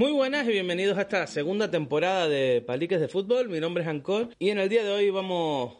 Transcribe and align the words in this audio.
Muy 0.00 0.12
buenas 0.12 0.48
y 0.48 0.52
bienvenidos 0.52 0.96
a 0.96 1.02
esta 1.02 1.26
segunda 1.26 1.70
temporada 1.70 2.26
de 2.26 2.64
Paliques 2.66 3.02
de 3.02 3.08
Fútbol. 3.08 3.50
Mi 3.50 3.60
nombre 3.60 3.82
es 3.82 3.88
Ancor 3.90 4.30
y 4.38 4.48
en 4.48 4.58
el 4.58 4.70
día 4.70 4.82
de 4.82 4.90
hoy 4.90 5.10
vamos, 5.10 5.76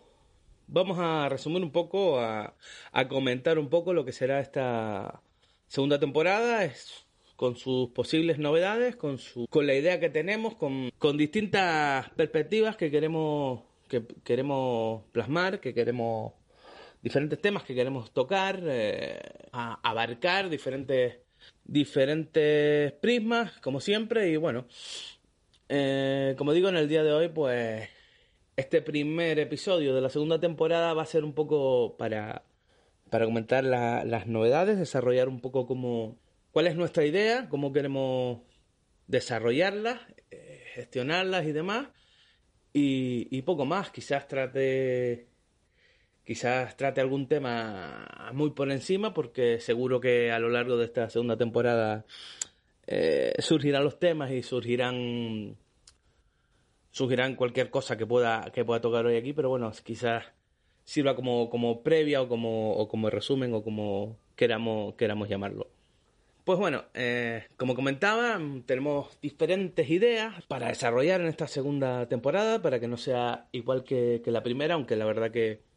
vamos 0.66 0.98
a 1.00 1.30
resumir 1.30 1.62
un 1.62 1.72
poco, 1.72 2.20
a, 2.20 2.54
comentar 3.08 3.58
un 3.58 3.70
poco 3.70 3.94
lo 3.94 4.04
que 4.04 4.12
será 4.12 4.40
esta 4.40 5.22
segunda 5.68 5.98
temporada. 5.98 6.66
Es, 6.66 7.06
con 7.34 7.56
sus 7.56 7.88
posibles 7.92 8.38
novedades, 8.38 8.94
con, 8.94 9.16
su, 9.16 9.46
con 9.48 9.66
la 9.66 9.72
idea 9.72 9.98
que 10.00 10.10
tenemos, 10.10 10.54
con, 10.54 10.90
con 10.98 11.16
distintas 11.16 12.10
perspectivas 12.10 12.76
que 12.76 12.90
queremos, 12.90 13.62
que 13.88 14.04
queremos 14.22 15.02
plasmar, 15.12 15.60
que 15.60 15.72
queremos 15.72 16.34
diferentes 17.02 17.40
temas 17.40 17.62
que 17.62 17.74
queremos 17.74 18.10
tocar, 18.12 18.60
eh, 18.64 19.18
abarcar 19.52 20.50
diferentes 20.50 21.20
diferentes 21.64 22.92
prismas, 22.92 23.58
como 23.60 23.80
siempre, 23.80 24.28
y 24.30 24.36
bueno, 24.36 24.66
eh, 25.68 26.34
como 26.36 26.52
digo, 26.52 26.68
en 26.68 26.76
el 26.76 26.88
día 26.88 27.02
de 27.02 27.12
hoy, 27.12 27.28
pues 27.28 27.88
este 28.56 28.82
primer 28.82 29.38
episodio 29.38 29.94
de 29.94 30.00
la 30.00 30.10
segunda 30.10 30.40
temporada 30.40 30.92
va 30.94 31.02
a 31.02 31.06
ser 31.06 31.24
un 31.24 31.32
poco 31.32 31.96
para, 31.96 32.44
para 33.08 33.24
comentar 33.24 33.64
las 33.64 34.26
novedades, 34.26 34.78
desarrollar 34.78 35.28
un 35.28 35.40
poco 35.40 35.66
cómo, 35.66 36.18
cuál 36.50 36.66
es 36.66 36.76
nuestra 36.76 37.04
idea, 37.06 37.48
cómo 37.48 37.72
queremos 37.72 38.40
desarrollarlas, 39.06 40.00
eh, 40.30 40.64
gestionarlas 40.74 41.46
y 41.46 41.52
demás, 41.52 41.88
y, 42.72 43.28
y 43.30 43.42
poco 43.42 43.64
más, 43.64 43.90
quizás 43.90 44.28
trate 44.28 45.29
Quizás 46.24 46.76
trate 46.76 47.00
algún 47.00 47.26
tema 47.26 48.30
muy 48.34 48.50
por 48.50 48.70
encima 48.70 49.14
porque 49.14 49.58
seguro 49.60 50.00
que 50.00 50.30
a 50.30 50.38
lo 50.38 50.48
largo 50.48 50.76
de 50.76 50.84
esta 50.84 51.10
segunda 51.10 51.36
temporada 51.36 52.04
eh, 52.86 53.32
surgirán 53.38 53.84
los 53.84 53.98
temas 53.98 54.30
y 54.30 54.42
surgirán 54.42 55.56
surgirán 56.92 57.36
cualquier 57.36 57.70
cosa 57.70 57.96
que 57.96 58.06
pueda 58.06 58.50
que 58.52 58.64
pueda 58.64 58.80
tocar 58.80 59.06
hoy 59.06 59.16
aquí, 59.16 59.32
pero 59.32 59.48
bueno, 59.48 59.72
quizás 59.82 60.24
sirva 60.84 61.14
como, 61.14 61.48
como 61.50 61.82
previa 61.82 62.20
o 62.22 62.28
como, 62.28 62.72
o 62.72 62.88
como 62.88 63.10
resumen 63.10 63.54
o 63.54 63.62
como 63.62 64.18
queramos, 64.36 64.94
queramos 64.96 65.28
llamarlo. 65.28 65.68
Pues 66.44 66.58
bueno, 66.58 66.84
eh, 66.94 67.44
como 67.56 67.74
comentaba, 67.74 68.40
tenemos 68.66 69.20
diferentes 69.20 69.88
ideas 69.88 70.44
para 70.46 70.68
desarrollar 70.68 71.20
en 71.20 71.28
esta 71.28 71.46
segunda 71.46 72.08
temporada, 72.08 72.60
para 72.60 72.80
que 72.80 72.88
no 72.88 72.96
sea 72.96 73.46
igual 73.52 73.84
que 73.84 74.22
la 74.26 74.42
primera, 74.42 74.74
aunque 74.74 74.96
la 74.96 75.04
verdad 75.04 75.30
que 75.30 75.69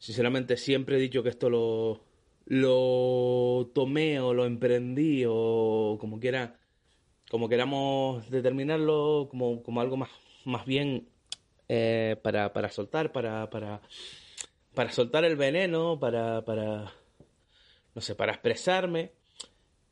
Sinceramente 0.00 0.56
siempre 0.56 0.96
he 0.96 0.98
dicho 0.98 1.22
que 1.22 1.28
esto 1.28 1.50
lo, 1.50 2.00
lo 2.46 3.70
tomé 3.74 4.18
o 4.18 4.32
lo 4.32 4.46
emprendí 4.46 5.24
o 5.28 5.98
como 6.00 6.18
quiera, 6.18 6.58
como 7.30 7.50
queramos 7.50 8.28
determinarlo 8.30 9.28
como, 9.30 9.62
como 9.62 9.82
algo 9.82 9.98
más, 9.98 10.10
más 10.46 10.64
bien 10.64 11.06
eh, 11.68 12.16
para, 12.22 12.52
para 12.54 12.70
soltar, 12.70 13.12
para, 13.12 13.50
para, 13.50 13.82
para 14.74 14.90
soltar 14.90 15.24
el 15.24 15.36
veneno, 15.36 16.00
para, 16.00 16.44
para, 16.46 16.94
no 17.94 18.00
sé, 18.00 18.14
para 18.14 18.32
expresarme. 18.32 19.12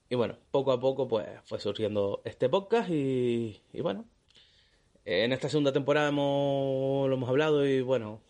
Y 0.09 0.15
bueno, 0.15 0.39
poco 0.51 0.73
a 0.73 0.81
poco 0.81 1.07
pues 1.07 1.29
fue 1.45 1.61
surgiendo 1.61 2.23
este 2.25 2.49
podcast 2.49 2.89
y, 2.91 3.61
y 3.75 3.81
bueno, 3.83 4.07
en 5.05 5.33
esta 5.35 5.51
segunda 5.51 5.73
temporada 5.73 6.09
hemos, 6.09 7.09
lo 7.09 7.15
hemos 7.15 7.29
hablado 7.29 7.67
y 7.67 7.83
bueno, 7.83 8.23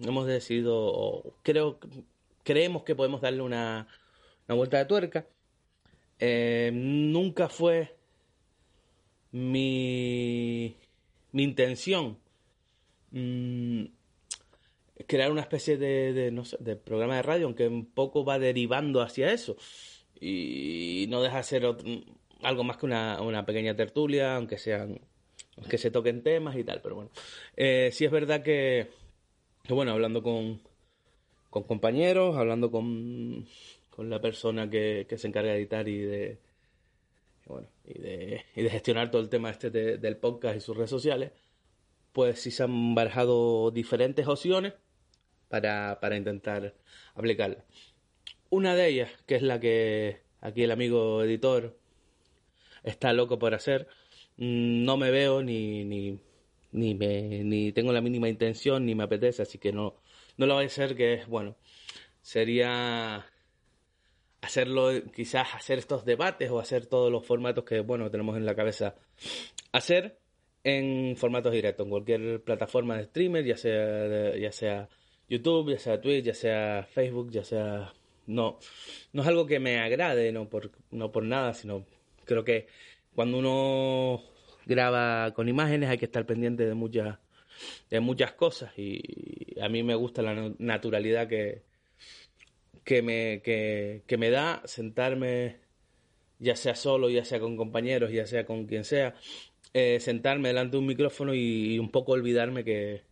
hemos 0.00 0.26
decidido, 0.26 1.34
creo, 1.42 1.78
creemos 2.42 2.82
que 2.84 2.94
podemos 2.94 3.20
darle 3.20 3.42
una, 3.42 3.88
una 4.48 4.56
vuelta 4.56 4.78
de 4.78 4.84
tuerca. 4.86 5.26
Eh, 6.18 6.70
nunca 6.72 7.48
fue 7.48 7.96
mi, 9.32 10.76
mi 11.32 11.42
intención 11.42 12.18
mm, 13.10 13.84
crear 15.06 15.32
una 15.32 15.40
especie 15.40 15.76
de, 15.76 16.12
de, 16.12 16.30
no 16.30 16.44
sé, 16.44 16.56
de 16.60 16.76
programa 16.76 17.16
de 17.16 17.22
radio, 17.22 17.46
aunque 17.46 17.66
un 17.66 17.86
poco 17.86 18.24
va 18.24 18.38
derivando 18.38 19.02
hacia 19.02 19.32
eso. 19.32 19.56
Y 20.20 21.06
no 21.08 21.22
deja 21.22 21.38
de 21.38 21.42
ser 21.42 21.64
algo 22.42 22.64
más 22.64 22.76
que 22.76 22.86
una, 22.86 23.20
una 23.20 23.44
pequeña 23.44 23.74
tertulia, 23.74 24.36
aunque 24.36 24.58
sean 24.58 25.00
que 25.68 25.78
se 25.78 25.90
toquen 25.90 26.22
temas 26.22 26.56
y 26.56 26.64
tal, 26.64 26.80
pero 26.80 26.94
bueno. 26.96 27.10
Eh, 27.56 27.90
sí 27.92 28.04
es 28.04 28.10
verdad 28.10 28.42
que 28.42 28.88
bueno, 29.68 29.92
hablando 29.92 30.22
con, 30.22 30.60
con 31.50 31.62
compañeros, 31.64 32.36
hablando 32.36 32.70
con, 32.70 33.46
con 33.90 34.10
la 34.10 34.20
persona 34.20 34.68
que, 34.68 35.06
que, 35.08 35.18
se 35.18 35.28
encarga 35.28 35.52
de 35.52 35.58
editar 35.58 35.88
y 35.88 35.98
de, 35.98 36.38
bueno, 37.46 37.68
y 37.84 37.98
de, 37.98 38.44
y 38.56 38.62
de 38.62 38.70
gestionar 38.70 39.10
todo 39.10 39.22
el 39.22 39.28
tema 39.28 39.50
este 39.50 39.70
del 39.70 40.16
podcast 40.16 40.56
y 40.56 40.60
sus 40.60 40.76
redes 40.76 40.90
sociales, 40.90 41.32
pues 42.12 42.40
sí 42.40 42.50
se 42.50 42.64
han 42.64 42.94
barajado 42.94 43.70
diferentes 43.70 44.26
opciones 44.26 44.74
para, 45.48 45.98
para 46.00 46.16
intentar 46.16 46.74
aplicarla. 47.14 47.64
Una 48.50 48.74
de 48.74 48.88
ellas, 48.88 49.10
que 49.26 49.36
es 49.36 49.42
la 49.42 49.60
que 49.60 50.20
aquí 50.40 50.62
el 50.62 50.70
amigo 50.70 51.22
editor 51.22 51.76
está 52.82 53.12
loco 53.12 53.38
por 53.38 53.54
hacer, 53.54 53.88
no 54.36 54.96
me 54.96 55.10
veo 55.10 55.42
ni, 55.42 55.84
ni, 55.84 56.18
ni 56.72 56.94
me 56.94 57.44
ni 57.44 57.72
tengo 57.72 57.92
la 57.92 58.00
mínima 58.00 58.28
intención 58.28 58.84
ni 58.86 58.94
me 58.94 59.04
apetece 59.04 59.42
así 59.42 59.58
que 59.58 59.72
no 59.72 59.94
no 60.36 60.46
lo 60.46 60.54
voy 60.54 60.64
a 60.64 60.66
hacer 60.66 60.96
que 60.96 61.14
es 61.14 61.26
bueno 61.28 61.56
sería 62.22 63.26
hacerlo 64.40 64.90
quizás 65.14 65.54
hacer 65.54 65.78
estos 65.78 66.04
debates 66.04 66.50
o 66.50 66.58
hacer 66.58 66.86
todos 66.86 67.12
los 67.12 67.26
formatos 67.26 67.64
que 67.64 67.80
bueno 67.80 68.10
tenemos 68.10 68.36
en 68.36 68.46
la 68.46 68.54
cabeza 68.54 68.96
hacer 69.72 70.18
en 70.64 71.16
formatos 71.16 71.52
directos 71.52 71.84
en 71.84 71.90
cualquier 71.90 72.42
plataforma 72.42 72.96
de 72.96 73.04
streamer 73.04 73.44
ya 73.44 73.56
sea 73.56 74.36
ya 74.36 74.52
sea 74.52 74.88
YouTube 75.28 75.72
ya 75.72 75.78
sea 75.78 76.00
Twitch 76.00 76.24
ya 76.24 76.34
sea 76.34 76.88
Facebook 76.90 77.30
ya 77.30 77.44
sea 77.44 77.92
no 78.26 78.58
no 79.12 79.22
es 79.22 79.28
algo 79.28 79.46
que 79.46 79.60
me 79.60 79.78
agrade 79.78 80.32
no 80.32 80.48
por 80.48 80.70
no 80.90 81.12
por 81.12 81.24
nada 81.24 81.54
sino 81.54 81.84
creo 82.24 82.44
que 82.44 82.66
cuando 83.14 83.38
uno 83.38 84.22
graba 84.66 85.32
con 85.34 85.48
imágenes, 85.48 85.88
hay 85.90 85.98
que 85.98 86.06
estar 86.06 86.26
pendiente 86.26 86.66
de 86.66 86.74
muchas, 86.74 87.18
de 87.90 88.00
muchas 88.00 88.32
cosas 88.32 88.72
y 88.78 89.60
a 89.60 89.68
mí 89.68 89.82
me 89.82 89.94
gusta 89.94 90.22
la 90.22 90.52
naturalidad 90.58 91.28
que, 91.28 91.62
que, 92.84 93.02
me, 93.02 93.42
que, 93.42 94.16
me 94.18 94.30
da 94.30 94.62
sentarme, 94.64 95.58
ya 96.38 96.56
sea 96.56 96.74
solo, 96.74 97.10
ya 97.10 97.24
sea 97.24 97.40
con 97.40 97.56
compañeros, 97.56 98.12
ya 98.12 98.26
sea 98.26 98.44
con 98.46 98.66
quien 98.66 98.84
sea, 98.84 99.14
eh, 99.74 100.00
sentarme 100.00 100.48
delante 100.48 100.72
de 100.72 100.78
un 100.78 100.86
micrófono 100.86 101.34
y, 101.34 101.78
un 101.78 101.90
poco 101.90 102.12
olvidarme 102.12 102.64
que 102.64 103.02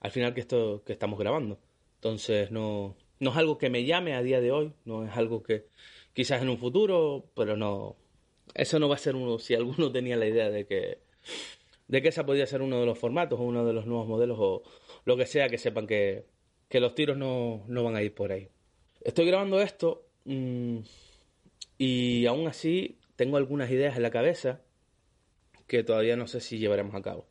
al 0.00 0.10
final 0.10 0.34
que 0.34 0.40
esto 0.40 0.82
que 0.84 0.92
estamos 0.92 1.18
grabando. 1.18 1.58
Entonces 1.96 2.50
no, 2.50 2.96
no 3.18 3.30
es 3.30 3.36
algo 3.36 3.58
que 3.58 3.70
me 3.70 3.84
llame 3.84 4.14
a 4.14 4.22
día 4.22 4.40
de 4.40 4.52
hoy, 4.52 4.72
no 4.84 5.04
es 5.04 5.16
algo 5.16 5.42
que 5.42 5.66
quizás 6.14 6.42
en 6.42 6.48
un 6.48 6.58
futuro, 6.58 7.30
pero 7.34 7.56
no, 7.56 7.96
eso 8.54 8.78
no 8.78 8.88
va 8.88 8.96
a 8.96 8.98
ser 8.98 9.16
uno, 9.16 9.38
si 9.38 9.54
alguno 9.54 9.92
tenía 9.92 10.16
la 10.16 10.26
idea 10.26 10.50
de 10.50 10.66
que, 10.66 10.98
de 11.88 12.02
que 12.02 12.08
esa 12.08 12.26
podía 12.26 12.46
ser 12.46 12.62
uno 12.62 12.80
de 12.80 12.86
los 12.86 12.98
formatos 12.98 13.38
o 13.40 13.42
uno 13.42 13.64
de 13.64 13.72
los 13.72 13.86
nuevos 13.86 14.06
modelos 14.06 14.38
o 14.40 14.62
lo 15.04 15.16
que 15.16 15.26
sea, 15.26 15.48
que 15.48 15.58
sepan 15.58 15.86
que, 15.86 16.26
que 16.68 16.80
los 16.80 16.94
tiros 16.94 17.16
no, 17.16 17.64
no 17.68 17.84
van 17.84 17.96
a 17.96 18.02
ir 18.02 18.14
por 18.14 18.32
ahí. 18.32 18.48
Estoy 19.02 19.26
grabando 19.26 19.60
esto 19.60 20.06
mmm, 20.24 20.78
y 21.78 22.26
aún 22.26 22.46
así 22.46 22.98
tengo 23.16 23.36
algunas 23.36 23.70
ideas 23.70 23.96
en 23.96 24.02
la 24.02 24.10
cabeza 24.10 24.60
que 25.66 25.84
todavía 25.84 26.16
no 26.16 26.26
sé 26.26 26.40
si 26.40 26.58
llevaremos 26.58 26.94
a 26.94 27.02
cabo. 27.02 27.26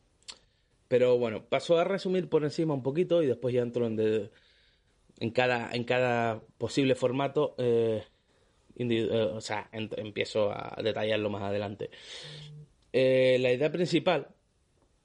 Pero 0.88 1.18
bueno, 1.18 1.44
paso 1.44 1.78
a 1.78 1.84
resumir 1.84 2.28
por 2.28 2.42
encima 2.42 2.74
un 2.74 2.82
poquito 2.82 3.22
y 3.22 3.26
después 3.26 3.54
ya 3.54 3.62
entro 3.62 3.86
en, 3.86 3.96
de, 3.96 4.30
en, 5.20 5.30
cada, 5.30 5.70
en 5.72 5.84
cada 5.84 6.40
posible 6.58 6.94
formato. 6.96 7.54
Eh, 7.58 8.02
eh, 8.76 9.08
o 9.10 9.40
sea, 9.40 9.68
empiezo 9.72 10.50
a 10.50 10.78
detallarlo 10.82 11.30
más 11.30 11.42
adelante. 11.42 11.90
Eh, 12.92 13.38
la 13.40 13.52
idea 13.52 13.70
principal 13.70 14.28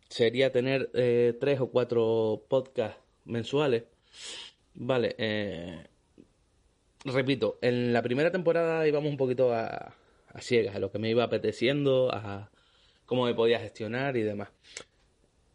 sería 0.10 0.52
tener 0.52 0.90
eh, 0.94 1.36
tres 1.40 1.60
o 1.60 1.68
cuatro 1.68 2.46
podcasts 2.48 3.00
mensuales. 3.26 3.84
Vale, 4.74 5.16
repito, 7.06 7.60
en 7.62 7.94
la 7.94 8.02
primera 8.02 8.32
temporada 8.32 8.88
íbamos 8.88 9.10
un 9.10 9.18
poquito 9.18 9.54
a, 9.54 9.96
a 10.36 10.42
ciegas, 10.42 10.76
a 10.76 10.80
lo 10.80 10.92
que 10.92 11.00
me 11.00 11.10
iba 11.10 11.24
apeteciendo, 11.24 12.10
a 12.12 12.52
cómo 13.06 13.26
me 13.26 13.34
podía 13.34 13.60
gestionar 13.60 14.18
y 14.18 14.24
demás. 14.24 14.50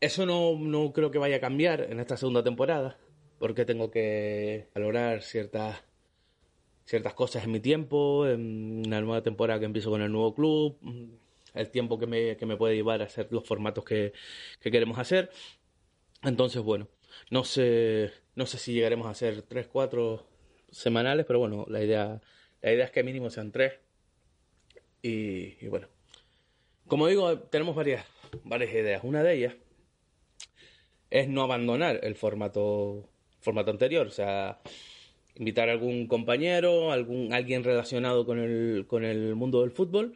Eso 0.00 0.24
no, 0.24 0.58
no 0.58 0.92
creo 0.92 1.10
que 1.10 1.18
vaya 1.18 1.36
a 1.36 1.40
cambiar 1.40 1.82
en 1.90 2.00
esta 2.00 2.16
segunda 2.16 2.42
temporada, 2.42 2.96
porque 3.38 3.66
tengo 3.66 3.90
que 3.90 4.68
valorar 4.74 5.22
ciertas 5.22 5.82
ciertas 6.90 7.14
cosas 7.14 7.44
en 7.44 7.52
mi 7.52 7.60
tiempo, 7.60 8.26
en 8.26 8.82
la 8.90 9.00
nueva 9.00 9.22
temporada 9.22 9.60
que 9.60 9.66
empiezo 9.66 9.90
con 9.90 10.02
el 10.02 10.10
nuevo 10.10 10.34
club, 10.34 10.76
el 11.54 11.70
tiempo 11.70 12.00
que 12.00 12.08
me, 12.08 12.36
que 12.36 12.46
me 12.46 12.56
puede 12.56 12.74
llevar 12.74 13.00
a 13.00 13.04
hacer 13.04 13.28
los 13.30 13.46
formatos 13.46 13.84
que, 13.84 14.12
que 14.60 14.72
queremos 14.72 14.98
hacer. 14.98 15.30
Entonces, 16.24 16.60
bueno, 16.60 16.88
no 17.30 17.44
sé, 17.44 18.10
no 18.34 18.44
sé 18.44 18.58
si 18.58 18.72
llegaremos 18.72 19.06
a 19.06 19.10
hacer 19.10 19.42
tres, 19.42 19.68
cuatro 19.68 20.26
semanales, 20.68 21.26
pero 21.26 21.38
bueno, 21.38 21.64
la 21.68 21.80
idea, 21.80 22.20
la 22.60 22.72
idea 22.72 22.86
es 22.86 22.90
que 22.90 23.04
mínimo 23.04 23.30
sean 23.30 23.52
tres. 23.52 23.74
Y, 25.00 25.64
y 25.64 25.68
bueno, 25.68 25.86
como 26.88 27.06
digo, 27.06 27.38
tenemos 27.38 27.76
varias, 27.76 28.04
varias 28.42 28.72
ideas. 28.72 29.04
Una 29.04 29.22
de 29.22 29.34
ellas 29.34 29.54
es 31.08 31.28
no 31.28 31.42
abandonar 31.42 32.00
el 32.02 32.16
formato, 32.16 33.08
formato 33.38 33.70
anterior, 33.70 34.08
o 34.08 34.10
sea, 34.10 34.58
invitar 35.40 35.70
a 35.70 35.72
algún 35.72 36.06
compañero, 36.06 36.92
algún, 36.92 37.32
alguien 37.32 37.64
relacionado 37.64 38.26
con 38.26 38.38
el, 38.38 38.84
con 38.86 39.04
el 39.04 39.34
mundo 39.34 39.62
del 39.62 39.70
fútbol 39.70 40.14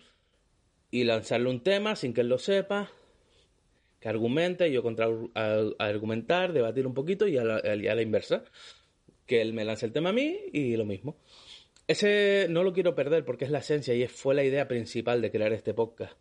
y 0.91 1.05
lanzarle 1.05 1.49
un 1.49 1.61
tema 1.61 1.97
sin 1.97 2.13
que 2.13 2.21
él 2.21 2.29
lo 2.29 2.37
sepa, 2.37 2.91
que 4.01 4.09
argumente, 4.11 4.71
yo 4.71 4.83
contra 4.83 5.09
argumentar, 5.79 6.53
debatir 6.53 6.87
un 6.87 6.93
poquito 6.93 7.27
y 7.27 7.39
a 7.39 7.45
la, 7.45 7.57
a 7.57 7.95
la 7.95 8.03
inversa, 8.03 8.45
que 9.25 9.41
él 9.41 9.55
me 9.55 9.65
lance 9.65 9.87
el 9.87 9.93
tema 9.93 10.11
a 10.11 10.13
mí 10.13 10.37
y 10.53 10.77
lo 10.77 10.85
mismo. 10.85 11.17
Ese 11.89 12.47
no 12.51 12.63
lo 12.63 12.75
quiero 12.75 12.95
perder 12.95 13.25
porque 13.25 13.47
es 13.47 13.51
la 13.51 13.61
esencia 13.61 13.95
y 13.95 14.07
fue 14.09 14.35
la 14.35 14.45
idea 14.45 14.69
principal 14.69 15.23
de 15.23 15.31
crear 15.31 15.55
este 15.55 15.73
podcast. 15.73 16.13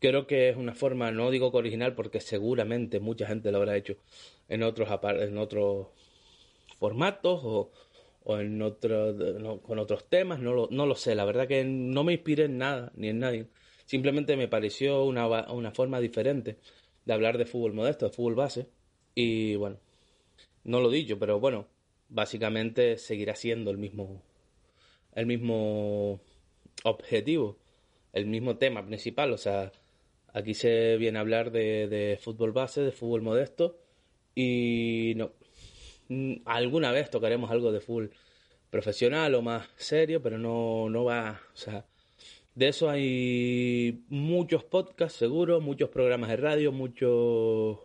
Creo 0.00 0.26
que 0.26 0.48
es 0.48 0.56
una 0.56 0.74
forma, 0.74 1.12
no 1.12 1.30
digo 1.30 1.52
que 1.52 1.58
original 1.58 1.94
porque 1.94 2.20
seguramente 2.20 2.98
mucha 2.98 3.28
gente 3.28 3.52
lo 3.52 3.58
habrá 3.58 3.76
hecho 3.76 3.98
en 4.48 4.64
otros, 4.64 4.88
en 5.04 5.38
otros 5.38 5.86
formatos 6.80 7.40
o, 7.44 7.70
o 8.24 8.38
en 8.38 8.62
otro, 8.62 9.60
con 9.62 9.78
otros 9.78 10.08
temas, 10.08 10.40
no 10.40 10.52
lo, 10.52 10.68
no 10.70 10.86
lo 10.86 10.94
sé, 10.94 11.14
la 11.14 11.24
verdad 11.24 11.48
que 11.48 11.64
no 11.64 12.04
me 12.04 12.12
inspiré 12.14 12.44
en 12.44 12.58
nada 12.58 12.92
ni 12.94 13.08
en 13.08 13.18
nadie, 13.18 13.46
simplemente 13.86 14.36
me 14.36 14.48
pareció 14.48 15.04
una, 15.04 15.26
una 15.52 15.72
forma 15.72 16.00
diferente 16.00 16.58
de 17.04 17.12
hablar 17.12 17.38
de 17.38 17.46
fútbol 17.46 17.74
modesto, 17.74 18.06
de 18.06 18.12
fútbol 18.12 18.34
base, 18.34 18.68
y 19.14 19.56
bueno, 19.56 19.78
no 20.64 20.80
lo 20.80 20.90
dicho, 20.90 21.18
pero 21.18 21.40
bueno, 21.40 21.66
básicamente 22.08 22.96
seguirá 22.98 23.34
siendo 23.34 23.70
el 23.70 23.78
mismo, 23.78 24.22
el 25.14 25.26
mismo 25.26 26.20
objetivo, 26.84 27.58
el 28.12 28.26
mismo 28.26 28.56
tema 28.56 28.86
principal, 28.86 29.32
o 29.32 29.38
sea, 29.38 29.72
aquí 30.32 30.54
se 30.54 30.96
viene 30.96 31.18
a 31.18 31.22
hablar 31.22 31.50
de, 31.50 31.88
de 31.88 32.18
fútbol 32.20 32.52
base, 32.52 32.82
de 32.82 32.92
fútbol 32.92 33.22
modesto, 33.22 33.78
y 34.34 35.14
no, 35.16 35.32
alguna 36.44 36.92
vez 36.92 37.10
tocaremos 37.10 37.50
algo 37.50 37.72
de 37.72 37.80
full 37.80 38.06
profesional 38.70 39.34
o 39.34 39.42
más 39.42 39.68
serio, 39.76 40.22
pero 40.22 40.38
no, 40.38 40.88
no 40.88 41.04
va, 41.04 41.40
o 41.52 41.56
sea, 41.56 41.84
de 42.54 42.68
eso 42.68 42.90
hay 42.90 44.04
muchos 44.08 44.64
podcasts 44.64 45.18
seguro, 45.18 45.60
muchos 45.60 45.90
programas 45.90 46.30
de 46.30 46.36
radio, 46.36 46.72
muchos, 46.72 47.78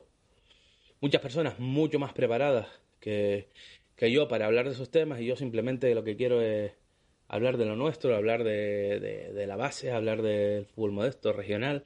muchas 1.01 1.21
personas 1.21 1.59
mucho 1.59 1.99
más 1.99 2.13
preparadas 2.13 2.67
que, 2.99 3.47
que 3.95 4.11
yo 4.11 4.27
para 4.27 4.45
hablar 4.45 4.65
de 4.65 4.71
esos 4.71 4.89
temas 4.89 5.19
y 5.21 5.25
yo 5.25 5.35
simplemente 5.35 5.93
lo 5.95 6.03
que 6.03 6.15
quiero 6.15 6.41
es 6.41 6.73
hablar 7.27 7.57
de 7.57 7.65
lo 7.65 7.75
nuestro, 7.75 8.15
hablar 8.15 8.43
de, 8.43 8.99
de, 8.99 9.33
de 9.33 9.47
la 9.47 9.55
base, 9.55 9.91
hablar 9.91 10.21
del 10.21 10.65
fútbol 10.65 10.91
modesto, 10.91 11.33
regional 11.33 11.83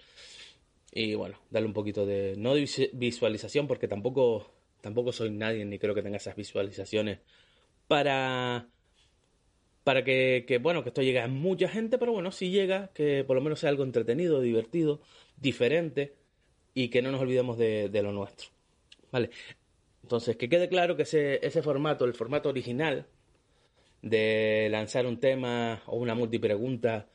y 0.91 1.15
bueno, 1.15 1.39
darle 1.49 1.67
un 1.67 1.73
poquito 1.73 2.05
de, 2.05 2.35
no 2.37 2.53
visualización 2.93 3.67
porque 3.67 3.87
tampoco 3.87 4.51
Tampoco 4.81 5.11
soy 5.11 5.31
nadie 5.31 5.65
ni 5.65 5.79
creo 5.79 5.95
que 5.95 6.01
tenga 6.01 6.17
esas 6.17 6.35
visualizaciones 6.35 7.19
para 7.87 8.67
para 9.83 10.03
que, 10.03 10.45
que, 10.47 10.59
bueno, 10.59 10.83
que 10.83 10.89
esto 10.89 11.01
llegue 11.01 11.19
a 11.19 11.27
mucha 11.27 11.67
gente, 11.67 11.97
pero 11.97 12.11
bueno, 12.11 12.31
si 12.31 12.51
llega, 12.51 12.91
que 12.93 13.23
por 13.23 13.35
lo 13.35 13.41
menos 13.41 13.59
sea 13.59 13.69
algo 13.69 13.83
entretenido, 13.83 14.41
divertido, 14.41 15.01
diferente 15.37 16.15
y 16.73 16.89
que 16.89 17.01
no 17.01 17.11
nos 17.11 17.21
olvidemos 17.21 17.57
de, 17.57 17.89
lo 18.03 18.11
nuestro. 18.11 18.49
Vale. 19.11 19.31
Entonces, 20.03 20.37
que 20.37 20.49
quede 20.49 20.69
claro 20.69 20.95
que 20.95 21.03
ese, 21.03 21.45
ese 21.45 21.61
formato, 21.61 22.05
el 22.05 22.13
formato 22.13 22.49
original 22.49 23.07
de 24.01 24.67
lanzar 24.71 25.05
un 25.05 25.19
tema 25.19 25.83
o 25.85 25.97
una 25.97 26.15
multipregunta 26.15 27.07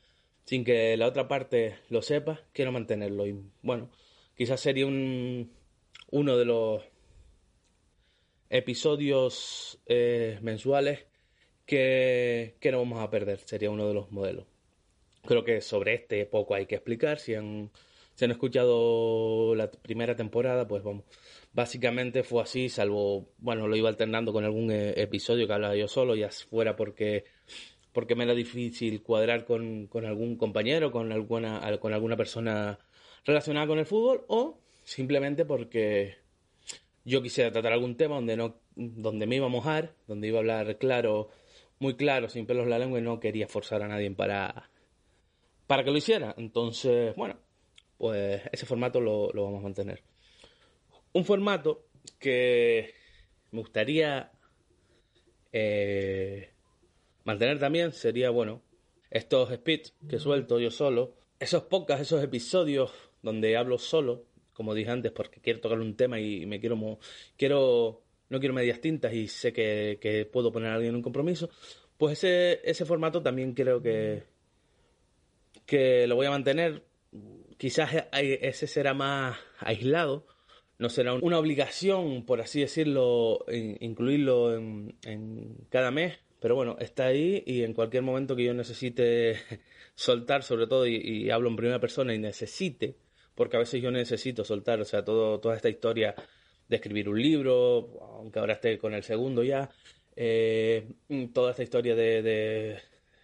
sin 0.45 0.63
que 0.63 0.95
la 0.97 1.07
otra 1.07 1.27
parte 1.27 1.75
lo 1.89 2.01
sepa, 2.01 2.41
quiero 2.53 2.71
mantenerlo. 2.71 3.27
Y 3.27 3.37
bueno, 3.61 3.89
quizás 4.35 4.59
sería 4.61 4.87
un, 4.87 5.51
uno 6.11 6.37
de 6.37 6.45
los 6.45 6.83
episodios 8.49 9.79
eh, 9.85 10.39
mensuales 10.41 11.05
que, 11.65 12.55
que, 12.59 12.71
no 12.71 12.79
vamos 12.79 12.99
a 12.99 13.09
perder. 13.09 13.39
Sería 13.39 13.69
uno 13.69 13.87
de 13.87 13.93
los 13.93 14.11
modelos. 14.11 14.45
Creo 15.25 15.43
que 15.43 15.61
sobre 15.61 15.95
este 15.95 16.25
poco 16.25 16.55
hay 16.55 16.65
que 16.65 16.75
explicar. 16.75 17.19
Si 17.19 17.35
han, 17.35 17.71
si 18.13 18.25
han 18.25 18.31
escuchado 18.31 19.53
la 19.55 19.69
primera 19.69 20.15
temporada, 20.15 20.67
pues 20.67 20.83
vamos. 20.83 21.03
Básicamente 21.53 22.23
fue 22.23 22.43
así, 22.43 22.69
salvo, 22.69 23.29
bueno, 23.37 23.67
lo 23.67 23.75
iba 23.75 23.89
alternando 23.89 24.31
con 24.31 24.43
algún 24.43 24.71
eh, 24.71 24.93
episodio 25.01 25.47
que 25.47 25.53
hablaba 25.53 25.75
yo 25.75 25.87
solo, 25.87 26.15
ya 26.15 26.29
fuera 26.29 26.75
porque, 26.75 27.25
porque 27.91 28.15
me 28.15 28.23
era 28.23 28.33
difícil 28.33 29.01
cuadrar 29.01 29.45
con, 29.45 29.87
con 29.87 30.05
algún 30.05 30.37
compañero, 30.37 30.91
con 30.91 31.11
alguna, 31.11 31.61
con 31.79 31.93
alguna 31.93 32.15
persona 32.15 32.79
relacionada 33.25 33.67
con 33.67 33.79
el 33.79 33.85
fútbol, 33.85 34.23
o 34.27 34.59
simplemente 34.83 35.45
porque 35.45 36.17
yo 37.07 37.21
quisiera 37.21 37.51
tratar 37.51 37.71
algún 37.71 37.95
tema 37.95 38.15
donde 38.15 38.35
no 38.35 38.59
donde 38.75 39.25
me 39.25 39.37
iba 39.37 39.45
a 39.45 39.49
mojar, 39.49 39.95
donde 40.07 40.27
iba 40.27 40.37
a 40.37 40.41
hablar 40.41 40.77
claro, 40.77 41.29
muy 41.79 41.95
claro, 41.95 42.27
sin 42.27 42.45
pelos 42.45 42.65
en 42.65 42.69
la 42.69 42.79
lengua 42.79 42.99
y 42.99 43.01
no 43.01 43.21
quería 43.21 43.47
forzar 43.47 43.81
a 43.81 43.87
nadie 43.87 44.11
para 44.11 44.69
para 45.67 45.85
que 45.85 45.91
lo 45.91 45.97
hiciera. 45.97 46.35
Entonces, 46.37 47.15
bueno, 47.15 47.37
pues 47.97 48.41
ese 48.51 48.65
formato 48.65 48.99
lo, 48.99 49.31
lo 49.31 49.45
vamos 49.45 49.61
a 49.61 49.63
mantener. 49.63 50.03
Un 51.13 51.23
formato 51.23 51.85
que 52.19 52.93
me 53.51 53.59
gustaría 53.61 54.31
eh, 55.53 56.51
mantener 57.23 57.57
también 57.57 57.93
sería, 57.93 58.31
bueno, 58.31 58.61
estos 59.09 59.53
speeds 59.53 59.95
que 60.09 60.19
suelto 60.19 60.59
yo 60.59 60.71
solo, 60.71 61.15
esos 61.39 61.63
podcasts, 61.63 62.01
esos 62.07 62.21
episodios 62.21 62.91
donde 63.21 63.55
hablo 63.55 63.77
solo, 63.77 64.25
como 64.57 64.73
dije 64.73 64.89
antes, 64.89 65.11
porque 65.11 65.39
quiero 65.39 65.59
tocar 65.59 65.79
un 65.79 65.95
tema 65.95 66.19
y 66.19 66.47
me 66.47 66.59
quiero, 66.59 66.97
quiero 67.37 68.01
no 68.29 68.39
quiero 68.39 68.55
medias 68.55 68.81
tintas 68.81 69.13
y 69.13 69.27
sé 69.27 69.53
que, 69.53 70.27
puedo 70.33 70.51
poner 70.51 70.71
a 70.71 70.73
alguien 70.73 70.89
en 70.89 70.95
un 70.95 71.03
compromiso, 71.03 71.51
pues 71.95 72.17
ese, 72.17 72.59
ese 72.67 72.83
formato 72.83 73.21
también 73.21 73.53
creo 73.53 73.83
que, 73.83 74.23
que 75.67 76.07
lo 76.07 76.15
voy 76.15 76.25
a 76.25 76.31
mantener. 76.31 76.83
Quizás 77.57 78.07
ese 78.13 78.65
será 78.65 78.95
más 78.95 79.37
aislado, 79.59 80.25
no 80.79 80.89
será 80.89 81.13
una 81.13 81.37
obligación, 81.37 82.25
por 82.25 82.41
así 82.41 82.61
decirlo, 82.61 83.45
incluirlo 83.79 84.55
en, 84.55 84.95
en 85.05 85.55
cada 85.69 85.91
mes, 85.91 86.17
pero 86.39 86.55
bueno, 86.55 86.77
está 86.79 87.05
ahí 87.05 87.43
y 87.45 87.61
en 87.61 87.73
cualquier 87.73 88.01
momento 88.01 88.35
que 88.35 88.43
yo 88.43 88.55
necesite 88.55 89.37
soltar, 89.93 90.41
sobre 90.41 90.65
todo, 90.65 90.87
y, 90.87 90.95
y 90.95 91.29
hablo 91.29 91.47
en 91.47 91.57
primera 91.57 91.79
persona 91.79 92.15
y 92.15 92.17
necesite 92.17 92.95
porque 93.37 93.55
a 93.55 93.59
veces 93.59 93.81
yo 93.81 93.91
necesito 93.91 94.43
soltar, 94.43 94.81
o 94.81 94.85
sea, 94.85 95.05
todo, 95.05 95.39
toda 95.39 95.55
esta 95.55 95.69
historia 95.69 96.15
de 96.67 96.75
escribir 96.75 97.07
un 97.07 97.21
libro, 97.21 97.99
aunque 98.17 98.39
ahora 98.39 98.53
esté 98.53 98.79
con 98.79 98.95
el 98.95 99.03
segundo 99.03 99.43
ya, 99.43 99.69
eh, 100.15 100.87
toda 101.33 101.51
esta 101.51 101.61
historia 101.61 101.95
de, 101.95 102.81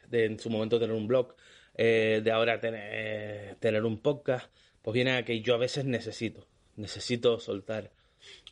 de, 0.10 0.26
en 0.26 0.40
su 0.40 0.52
momento 0.52 0.80
tener 0.80 0.96
un 0.96 1.08
blog, 1.08 1.34
eh, 1.76 2.22
de 2.24 2.32
ahora 2.32 2.60
tener, 2.60 3.56
tener 3.56 3.84
un 3.84 3.98
podcast, 3.98 4.54
pues 4.84 4.94
viene 4.94 5.14
a 5.14 5.26
que 5.26 5.42
yo 5.42 5.56
a 5.56 5.58
veces 5.58 5.86
necesito, 5.86 6.46
necesito 6.76 7.40
soltar. 7.40 7.92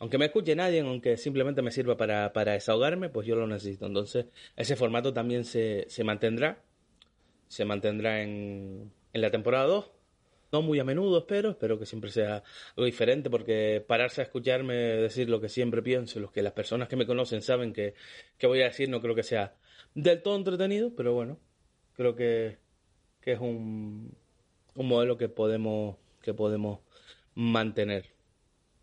Aunque 0.00 0.18
me 0.18 0.26
escuche 0.26 0.56
nadie, 0.56 0.80
aunque 0.80 1.16
simplemente 1.16 1.62
me 1.62 1.70
sirva 1.70 1.96
para, 1.96 2.32
para 2.32 2.52
desahogarme, 2.52 3.08
pues 3.08 3.24
yo 3.26 3.36
lo 3.36 3.46
necesito. 3.46 3.86
Entonces, 3.86 4.26
ese 4.56 4.74
formato 4.74 5.14
también 5.14 5.44
se, 5.44 5.86
se 5.88 6.02
mantendrá, 6.02 6.60
se 7.46 7.64
mantendrá 7.64 8.20
en, 8.20 8.92
en 9.12 9.20
la 9.20 9.30
temporada 9.30 9.66
2 9.66 10.01
no 10.52 10.62
muy 10.62 10.78
a 10.78 10.84
menudo, 10.84 11.18
espero, 11.18 11.50
espero 11.50 11.78
que 11.78 11.86
siempre 11.86 12.10
sea 12.10 12.42
algo 12.76 12.84
diferente, 12.84 13.30
porque 13.30 13.82
pararse 13.86 14.20
a 14.20 14.24
escucharme 14.24 14.74
decir 14.74 15.30
lo 15.30 15.40
que 15.40 15.48
siempre 15.48 15.82
pienso, 15.82 16.20
lo 16.20 16.30
que 16.30 16.42
las 16.42 16.52
personas 16.52 16.88
que 16.88 16.96
me 16.96 17.06
conocen 17.06 17.40
saben 17.40 17.72
que, 17.72 17.94
que 18.38 18.46
voy 18.46 18.60
a 18.60 18.66
decir, 18.66 18.88
no 18.90 19.00
creo 19.00 19.14
que 19.14 19.22
sea 19.22 19.56
del 19.94 20.22
todo 20.22 20.36
entretenido, 20.36 20.94
pero 20.94 21.14
bueno, 21.14 21.38
creo 21.94 22.14
que, 22.14 22.58
que 23.22 23.32
es 23.32 23.40
un, 23.40 24.14
un 24.74 24.88
modelo 24.88 25.16
que 25.16 25.28
podemos, 25.28 25.96
que 26.20 26.34
podemos 26.34 26.80
mantener. 27.34 28.10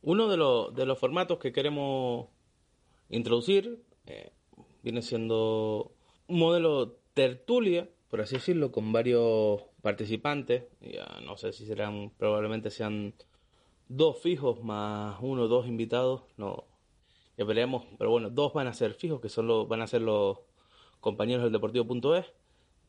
Uno 0.01 0.27
de, 0.27 0.37
los, 0.37 0.73
de 0.73 0.85
los 0.85 0.97
formatos 0.97 1.39
que 1.39 1.51
queremos 1.51 2.29
introducir 3.09 3.83
eh, 4.07 4.31
viene 4.81 5.01
siendo 5.01 5.93
un 6.27 6.39
modelo 6.39 6.97
tertulia, 7.13 7.89
por 8.09 8.21
así 8.21 8.35
decirlo, 8.35 8.71
con 8.71 8.91
varios 8.91 9.61
participantes. 9.81 10.63
Ya 10.81 11.19
no 11.23 11.37
sé 11.37 11.53
si 11.53 11.65
serán, 11.65 12.11
probablemente 12.17 12.69
sean 12.69 13.13
dos 13.87 14.21
fijos 14.21 14.63
más 14.63 15.17
uno 15.21 15.43
o 15.43 15.47
dos 15.47 15.67
invitados. 15.67 16.23
No, 16.37 16.65
ya 17.37 17.45
veremos. 17.45 17.85
Pero 17.97 18.11
bueno, 18.11 18.29
dos 18.29 18.53
van 18.53 18.67
a 18.67 18.73
ser 18.73 18.93
fijos, 18.93 19.21
que 19.21 19.29
son 19.29 19.47
los, 19.47 19.67
van 19.67 19.81
a 19.81 19.87
ser 19.87 20.01
los 20.01 20.39
compañeros 20.99 21.43
del 21.43 21.53
Deportivo.es, 21.53 22.25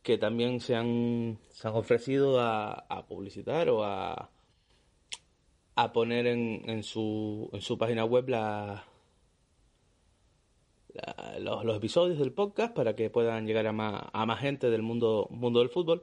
que 0.02 0.18
también 0.18 0.60
se 0.60 0.74
han, 0.74 1.38
han 1.62 1.74
ofrecido 1.74 2.40
a, 2.40 2.72
a 2.72 3.06
publicitar 3.06 3.68
o 3.70 3.84
a, 3.84 4.30
a 5.76 5.92
poner 5.92 6.26
en, 6.26 6.68
en, 6.68 6.82
su, 6.82 7.50
en 7.52 7.60
su 7.60 7.78
página 7.78 8.04
web 8.04 8.28
la, 8.28 8.84
los, 11.38 11.64
los, 11.64 11.76
episodios 11.76 12.18
del 12.18 12.32
podcast 12.32 12.74
para 12.74 12.94
que 12.96 13.10
puedan 13.10 13.46
llegar 13.46 13.66
a 13.66 13.72
más, 13.72 14.04
a 14.12 14.26
más 14.26 14.40
gente 14.40 14.70
del 14.70 14.82
mundo, 14.82 15.28
mundo 15.30 15.60
del 15.60 15.68
fútbol. 15.68 16.02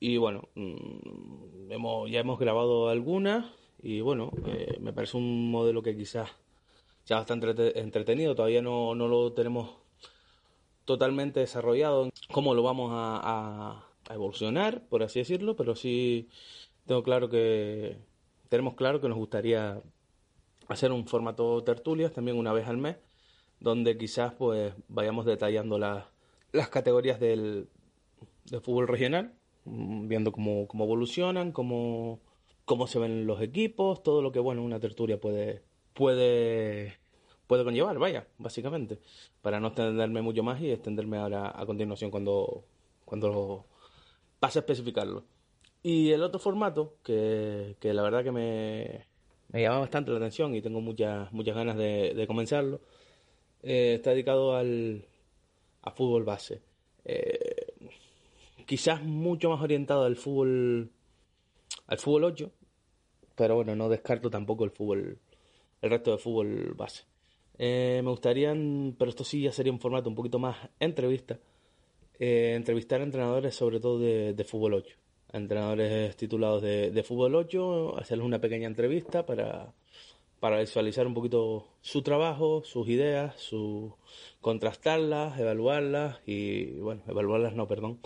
Y 0.00 0.16
bueno, 0.16 0.48
mmm, 0.54 1.70
hemos, 1.70 2.10
ya 2.10 2.20
hemos 2.20 2.38
grabado 2.38 2.88
algunas 2.88 3.46
y 3.82 4.00
bueno, 4.00 4.32
eh, 4.46 4.78
me 4.80 4.92
parece 4.92 5.16
un 5.16 5.50
modelo 5.50 5.82
que 5.82 5.96
quizás 5.96 6.30
ya 7.06 7.16
bastante 7.16 7.78
entretenido, 7.80 8.34
todavía 8.34 8.62
no, 8.62 8.94
no 8.94 9.08
lo 9.08 9.32
tenemos 9.32 9.70
totalmente 10.84 11.40
desarrollado, 11.40 12.10
cómo 12.32 12.54
lo 12.54 12.62
vamos 12.62 12.90
a, 12.94 13.84
evolucionar, 14.10 14.88
por 14.88 15.02
así 15.02 15.18
decirlo, 15.18 15.54
pero 15.54 15.76
sí 15.76 16.30
tengo 16.86 17.02
claro 17.02 17.28
que 17.28 17.98
tenemos 18.48 18.72
claro 18.72 19.02
que 19.02 19.08
nos 19.08 19.18
gustaría 19.18 19.82
hacer 20.66 20.92
un 20.92 21.06
formato 21.06 21.62
tertulias 21.62 22.12
también 22.12 22.38
una 22.38 22.54
vez 22.54 22.66
al 22.68 22.78
mes 22.78 22.96
donde 23.60 23.98
quizás 23.98 24.32
pues 24.32 24.72
vayamos 24.88 25.26
detallando 25.26 25.78
la, 25.78 26.08
las 26.52 26.68
categorías 26.68 27.20
del, 27.20 27.68
del, 28.46 28.60
fútbol 28.60 28.88
regional, 28.88 29.26
mm, 29.26 29.37
viendo 29.70 30.32
cómo, 30.32 30.66
cómo 30.68 30.84
evolucionan, 30.84 31.52
cómo, 31.52 32.20
cómo 32.64 32.86
se 32.86 32.98
ven 32.98 33.26
los 33.26 33.40
equipos, 33.42 34.02
todo 34.02 34.22
lo 34.22 34.32
que 34.32 34.40
bueno 34.40 34.62
una 34.62 34.80
tertulia 34.80 35.20
puede, 35.20 35.62
puede, 35.94 36.98
puede 37.46 37.64
conllevar, 37.64 37.98
vaya, 37.98 38.26
básicamente, 38.38 38.98
para 39.42 39.60
no 39.60 39.68
extenderme 39.68 40.22
mucho 40.22 40.42
más 40.42 40.60
y 40.60 40.70
extenderme 40.70 41.18
ahora 41.18 41.52
a 41.54 41.66
continuación 41.66 42.10
cuando, 42.10 42.64
cuando 43.04 43.66
pase 44.40 44.58
a 44.58 44.60
especificarlo. 44.60 45.24
Y 45.82 46.10
el 46.10 46.22
otro 46.22 46.40
formato, 46.40 46.96
que, 47.04 47.76
que 47.80 47.94
la 47.94 48.02
verdad 48.02 48.24
que 48.24 48.32
me, 48.32 49.06
llama 49.52 49.80
bastante 49.80 50.10
la 50.10 50.18
atención 50.18 50.54
y 50.54 50.62
tengo 50.62 50.80
muchas, 50.80 51.32
muchas 51.32 51.54
ganas 51.54 51.76
de, 51.76 52.14
de 52.14 52.26
comenzarlo, 52.26 52.80
eh, 53.62 53.94
está 53.96 54.10
dedicado 54.10 54.56
al 54.56 55.04
a 55.82 55.90
fútbol 55.90 56.24
base. 56.24 56.62
Eh, 57.04 57.37
quizás 58.68 59.02
mucho 59.02 59.48
más 59.48 59.62
orientado 59.62 60.04
al 60.04 60.16
fútbol 60.16 60.92
al 61.86 61.98
fútbol 61.98 62.24
8, 62.24 62.52
pero 63.34 63.54
bueno, 63.56 63.74
no 63.74 63.88
descarto 63.88 64.28
tampoco 64.28 64.64
el 64.64 64.70
fútbol 64.70 65.18
el 65.80 65.90
resto 65.90 66.12
de 66.12 66.18
fútbol 66.18 66.74
base. 66.76 67.04
Eh, 67.56 68.02
me 68.04 68.10
gustaría, 68.10 68.54
pero 68.98 69.08
esto 69.08 69.24
sí 69.24 69.40
ya 69.42 69.52
sería 69.52 69.72
un 69.72 69.80
formato 69.80 70.10
un 70.10 70.14
poquito 70.14 70.38
más 70.38 70.56
entrevista, 70.78 71.38
eh, 72.18 72.52
entrevistar 72.56 73.00
a 73.00 73.04
entrenadores 73.04 73.54
sobre 73.54 73.80
todo 73.80 73.98
de, 73.98 74.44
fútbol 74.44 74.74
8, 74.74 74.96
a 75.32 75.38
entrenadores 75.38 76.14
titulados 76.16 76.60
de, 76.60 76.90
de 76.90 77.02
fútbol 77.02 77.36
8, 77.36 77.98
hacerles 77.98 78.26
una 78.26 78.40
pequeña 78.40 78.66
entrevista 78.66 79.24
para 79.24 79.72
para 80.40 80.60
visualizar 80.60 81.06
un 81.06 81.14
poquito 81.14 81.66
su 81.80 82.02
trabajo, 82.02 82.62
sus 82.64 82.88
ideas, 82.88 83.34
su 83.40 83.96
contrastarlas, 84.40 85.38
evaluarlas 85.38 86.20
y 86.26 86.78
bueno, 86.78 87.02
evaluarlas 87.08 87.54
no, 87.54 87.66
perdón. 87.66 87.98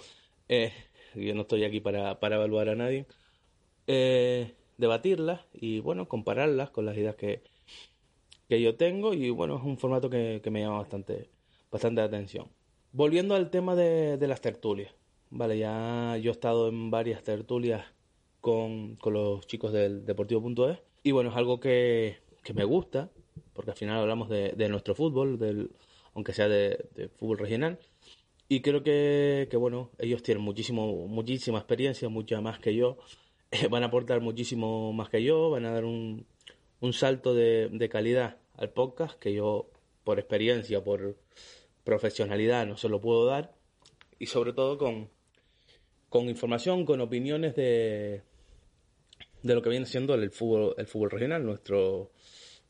Eh, 0.48 0.72
yo 1.14 1.34
no 1.34 1.42
estoy 1.42 1.64
aquí 1.64 1.80
para, 1.80 2.20
para 2.20 2.36
evaluar 2.36 2.68
a 2.68 2.74
nadie. 2.74 3.06
Eh, 3.86 4.54
debatirlas 4.78 5.42
y 5.52 5.80
bueno, 5.80 6.08
compararlas 6.08 6.70
con 6.70 6.86
las 6.86 6.96
ideas 6.96 7.16
que, 7.16 7.42
que 8.48 8.60
yo 8.60 8.76
tengo 8.76 9.14
y 9.14 9.30
bueno, 9.30 9.56
es 9.56 9.62
un 9.62 9.78
formato 9.78 10.10
que, 10.10 10.40
que 10.42 10.50
me 10.50 10.60
llama 10.60 10.78
bastante, 10.78 11.30
bastante 11.70 12.00
atención. 12.00 12.48
Volviendo 12.92 13.34
al 13.34 13.50
tema 13.50 13.74
de, 13.74 14.18
de 14.18 14.28
las 14.28 14.40
tertulias. 14.40 14.92
Vale, 15.30 15.56
ya 15.58 16.18
yo 16.18 16.30
he 16.30 16.32
estado 16.32 16.68
en 16.68 16.90
varias 16.90 17.22
tertulias 17.22 17.86
con, 18.40 18.96
con 18.96 19.14
los 19.14 19.46
chicos 19.46 19.72
del 19.72 20.04
Deportivo.es 20.04 20.78
y 21.02 21.12
bueno, 21.12 21.30
es 21.30 21.36
algo 21.36 21.58
que, 21.58 22.18
que 22.44 22.52
me 22.52 22.64
gusta, 22.64 23.10
porque 23.54 23.70
al 23.70 23.76
final 23.76 23.98
hablamos 23.98 24.28
de, 24.28 24.52
de 24.52 24.68
nuestro 24.68 24.94
fútbol, 24.94 25.38
del, 25.38 25.70
aunque 26.14 26.32
sea 26.32 26.48
de, 26.48 26.86
de, 26.94 27.08
fútbol 27.08 27.38
regional. 27.38 27.78
Y 28.52 28.60
creo 28.60 28.82
que, 28.82 29.48
que, 29.50 29.56
bueno, 29.56 29.90
ellos 29.98 30.22
tienen 30.22 30.44
muchísimo, 30.44 31.08
muchísima 31.08 31.56
experiencia, 31.56 32.10
mucha 32.10 32.38
más 32.42 32.58
que 32.58 32.74
yo. 32.74 32.98
Eh, 33.50 33.68
van 33.68 33.82
a 33.82 33.86
aportar 33.86 34.20
muchísimo 34.20 34.92
más 34.92 35.08
que 35.08 35.22
yo, 35.22 35.48
van 35.48 35.64
a 35.64 35.72
dar 35.72 35.86
un, 35.86 36.26
un 36.80 36.92
salto 36.92 37.32
de, 37.32 37.70
de 37.72 37.88
calidad 37.88 38.36
al 38.58 38.68
podcast 38.68 39.18
que 39.18 39.32
yo, 39.32 39.70
por 40.04 40.18
experiencia, 40.18 40.84
por 40.84 41.16
profesionalidad, 41.82 42.66
no 42.66 42.76
se 42.76 42.90
lo 42.90 43.00
puedo 43.00 43.24
dar. 43.24 43.54
Y 44.18 44.26
sobre 44.26 44.52
todo 44.52 44.76
con, 44.76 45.08
con 46.10 46.28
información, 46.28 46.84
con 46.84 47.00
opiniones 47.00 47.56
de, 47.56 48.20
de 49.42 49.54
lo 49.54 49.62
que 49.62 49.70
viene 49.70 49.86
siendo 49.86 50.12
el 50.12 50.30
fútbol, 50.30 50.74
el 50.76 50.86
fútbol 50.86 51.10
regional, 51.10 51.42
nuestro, 51.42 52.10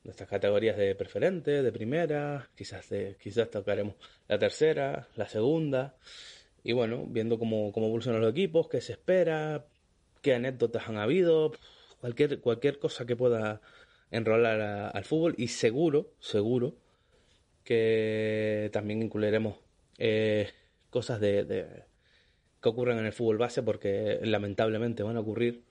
nuestras 0.04 0.28
categorías 0.28 0.76
de 0.76 0.94
preferente, 0.94 1.62
de 1.62 1.72
primera, 1.72 2.48
quizás 2.54 2.88
de, 2.88 3.16
quizás 3.22 3.50
tocaremos 3.50 3.94
la 4.28 4.38
tercera, 4.38 5.08
la 5.16 5.28
segunda, 5.28 5.96
y 6.64 6.72
bueno, 6.72 7.04
viendo 7.06 7.38
cómo, 7.38 7.72
cómo 7.72 7.86
evolucionan 7.86 8.20
los 8.20 8.30
equipos, 8.30 8.68
qué 8.68 8.80
se 8.80 8.92
espera, 8.92 9.66
qué 10.20 10.34
anécdotas 10.34 10.88
han 10.88 10.98
habido, 10.98 11.52
cualquier, 12.00 12.40
cualquier 12.40 12.78
cosa 12.78 13.06
que 13.06 13.16
pueda 13.16 13.60
enrolar 14.10 14.60
al 14.94 15.04
fútbol, 15.04 15.34
y 15.38 15.48
seguro, 15.48 16.12
seguro, 16.20 16.74
que 17.64 18.70
también 18.72 19.02
incluiremos 19.02 19.56
eh, 19.98 20.50
cosas 20.90 21.20
de, 21.20 21.44
de, 21.44 21.66
que 22.60 22.68
ocurren 22.68 22.98
en 22.98 23.06
el 23.06 23.12
fútbol 23.12 23.38
base, 23.38 23.62
porque 23.62 24.20
lamentablemente 24.22 25.02
van 25.02 25.16
a 25.16 25.20
ocurrir. 25.20 25.64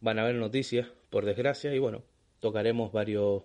Van 0.00 0.18
a 0.18 0.22
haber 0.22 0.34
noticias, 0.34 0.88
por 1.08 1.24
desgracia, 1.24 1.74
y 1.74 1.78
bueno, 1.78 2.04
tocaremos 2.40 2.92
varios, 2.92 3.44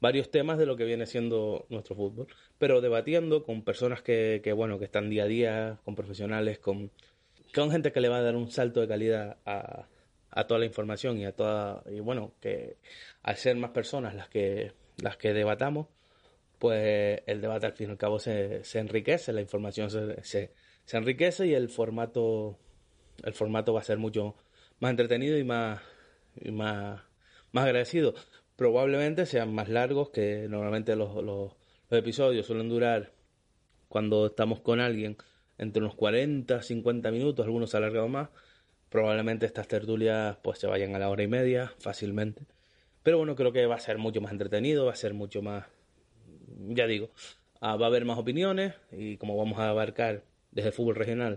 varios 0.00 0.30
temas 0.30 0.58
de 0.58 0.66
lo 0.66 0.76
que 0.76 0.84
viene 0.84 1.06
siendo 1.06 1.66
nuestro 1.68 1.96
fútbol, 1.96 2.26
pero 2.58 2.80
debatiendo 2.80 3.44
con 3.44 3.62
personas 3.62 4.02
que, 4.02 4.40
que 4.42 4.52
bueno, 4.52 4.78
que 4.78 4.84
están 4.84 5.10
día 5.10 5.24
a 5.24 5.26
día, 5.26 5.78
con 5.84 5.94
profesionales, 5.94 6.58
con, 6.58 6.90
con 7.54 7.70
gente 7.70 7.92
que 7.92 8.00
le 8.00 8.08
va 8.08 8.18
a 8.18 8.22
dar 8.22 8.36
un 8.36 8.50
salto 8.50 8.80
de 8.80 8.88
calidad 8.88 9.38
a, 9.46 9.86
a 10.30 10.46
toda 10.46 10.60
la 10.60 10.66
información 10.66 11.18
y 11.18 11.24
a 11.24 11.32
toda, 11.32 11.82
y 11.90 12.00
bueno, 12.00 12.32
que 12.40 12.76
al 13.22 13.36
ser 13.36 13.56
más 13.56 13.70
personas 13.70 14.14
las 14.14 14.28
que, 14.28 14.72
las 14.98 15.16
que 15.16 15.32
debatamos, 15.32 15.88
pues 16.58 17.22
el 17.26 17.40
debate 17.40 17.66
al 17.66 17.72
fin 17.72 17.88
y 17.88 17.92
al 17.92 17.98
cabo 17.98 18.18
se, 18.18 18.64
se 18.64 18.78
enriquece, 18.78 19.32
la 19.32 19.40
información 19.40 19.90
se, 19.90 20.22
se, 20.22 20.52
se 20.84 20.96
enriquece 20.96 21.46
y 21.46 21.54
el 21.54 21.68
formato, 21.68 22.58
el 23.22 23.34
formato 23.34 23.72
va 23.72 23.80
a 23.80 23.84
ser 23.84 23.98
mucho 23.98 24.36
más 24.80 24.90
entretenido 24.90 25.38
y 25.38 25.44
más, 25.44 25.80
y 26.40 26.50
más, 26.50 27.00
más 27.52 27.64
agradecido. 27.64 28.14
Probablemente 28.56 29.26
sean 29.26 29.54
más 29.54 29.68
largos 29.68 30.10
que 30.10 30.46
normalmente 30.48 30.96
los, 30.96 31.14
los, 31.22 31.52
los 31.90 31.98
episodios 31.98 32.46
suelen 32.46 32.68
durar 32.68 33.12
cuando 33.88 34.26
estamos 34.26 34.60
con 34.60 34.80
alguien 34.80 35.16
entre 35.58 35.82
unos 35.82 35.94
40, 35.94 36.62
50 36.62 37.10
minutos, 37.10 37.44
algunos 37.44 37.70
se 37.70 37.76
alargado 37.76 38.08
más. 38.08 38.28
Probablemente 38.88 39.46
estas 39.46 39.68
tertulias 39.68 40.36
pues 40.42 40.58
se 40.58 40.66
vayan 40.66 40.94
a 40.94 40.98
la 40.98 41.08
hora 41.08 41.22
y 41.22 41.28
media 41.28 41.72
fácilmente. 41.78 42.46
Pero 43.02 43.18
bueno, 43.18 43.36
creo 43.36 43.52
que 43.52 43.66
va 43.66 43.76
a 43.76 43.80
ser 43.80 43.98
mucho 43.98 44.20
más 44.20 44.32
entretenido, 44.32 44.86
va 44.86 44.92
a 44.92 44.96
ser 44.96 45.14
mucho 45.14 45.42
más, 45.42 45.66
ya 46.70 46.86
digo, 46.86 47.10
ah, 47.60 47.76
va 47.76 47.86
a 47.86 47.88
haber 47.88 48.04
más 48.04 48.18
opiniones 48.18 48.74
y 48.90 49.16
como 49.16 49.36
vamos 49.36 49.58
a 49.58 49.70
abarcar 49.70 50.24
desde 50.50 50.70
el 50.70 50.74
fútbol 50.74 50.96
regional 50.96 51.36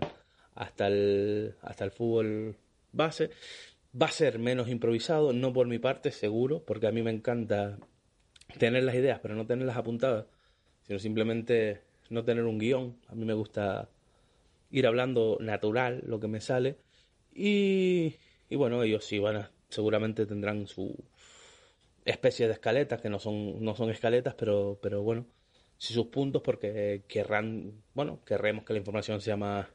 hasta 0.54 0.88
el, 0.88 1.54
hasta 1.62 1.84
el 1.84 1.90
fútbol 1.92 2.56
base. 2.92 3.30
Va 3.92 4.06
a 4.06 4.12
ser 4.12 4.38
menos 4.38 4.68
improvisado, 4.68 5.32
no 5.32 5.52
por 5.52 5.66
mi 5.66 5.78
parte, 5.78 6.12
seguro, 6.12 6.64
porque 6.64 6.86
a 6.86 6.92
mí 6.92 7.02
me 7.02 7.10
encanta 7.10 7.78
tener 8.58 8.84
las 8.84 8.94
ideas, 8.94 9.18
pero 9.20 9.34
no 9.34 9.46
tenerlas 9.46 9.76
apuntadas, 9.76 10.26
sino 10.86 10.98
simplemente 10.98 11.82
no 12.08 12.24
tener 12.24 12.44
un 12.44 12.58
guion. 12.58 12.96
A 13.08 13.14
mí 13.14 13.24
me 13.24 13.34
gusta 13.34 13.88
ir 14.70 14.86
hablando 14.86 15.38
natural, 15.40 16.02
lo 16.06 16.20
que 16.20 16.28
me 16.28 16.40
sale. 16.40 16.78
Y, 17.34 18.16
y 18.48 18.56
bueno, 18.56 18.82
ellos 18.82 19.04
sí 19.04 19.18
van 19.18 19.36
a, 19.36 19.50
seguramente 19.68 20.26
tendrán 20.26 20.66
su 20.66 20.96
especie 22.04 22.46
de 22.46 22.54
escaletas, 22.54 23.00
que 23.00 23.10
no 23.10 23.18
son, 23.18 23.62
no 23.64 23.74
son 23.74 23.90
escaletas, 23.90 24.34
pero, 24.34 24.78
pero 24.82 25.02
bueno, 25.02 25.26
sí 25.78 25.94
sus 25.94 26.06
puntos, 26.06 26.42
porque 26.42 27.02
querrán, 27.08 27.82
bueno, 27.94 28.20
querremos 28.24 28.64
que 28.64 28.72
la 28.72 28.78
información 28.78 29.20
sea 29.20 29.36
más, 29.36 29.66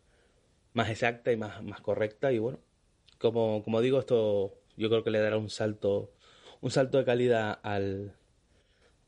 más 0.74 0.90
exacta 0.90 1.32
y 1.32 1.38
más, 1.38 1.64
más 1.64 1.82
correcta, 1.82 2.32
y 2.32 2.40
bueno, 2.40 2.60
como, 3.34 3.64
como 3.64 3.82
digo, 3.82 4.00
esto 4.00 4.54
yo 4.78 4.90
creo 4.90 5.04
que 5.04 5.12
le 5.12 5.20
dará 5.20 5.38
un 5.38 5.50
salto, 5.50 6.12
un 6.62 6.72
salto 6.72 6.98
de 6.98 7.06
calidad 7.06 7.60
al, 7.64 8.16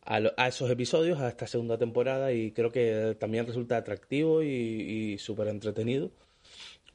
a, 0.01 0.19
a 0.37 0.47
esos 0.47 0.69
episodios, 0.71 1.19
a 1.19 1.27
esta 1.29 1.47
segunda 1.47 1.77
temporada, 1.77 2.31
y 2.33 2.51
creo 2.51 2.71
que 2.71 3.15
también 3.19 3.45
resulta 3.45 3.77
atractivo 3.77 4.43
y, 4.43 5.17
súper 5.19 5.47
entretenido. 5.49 6.11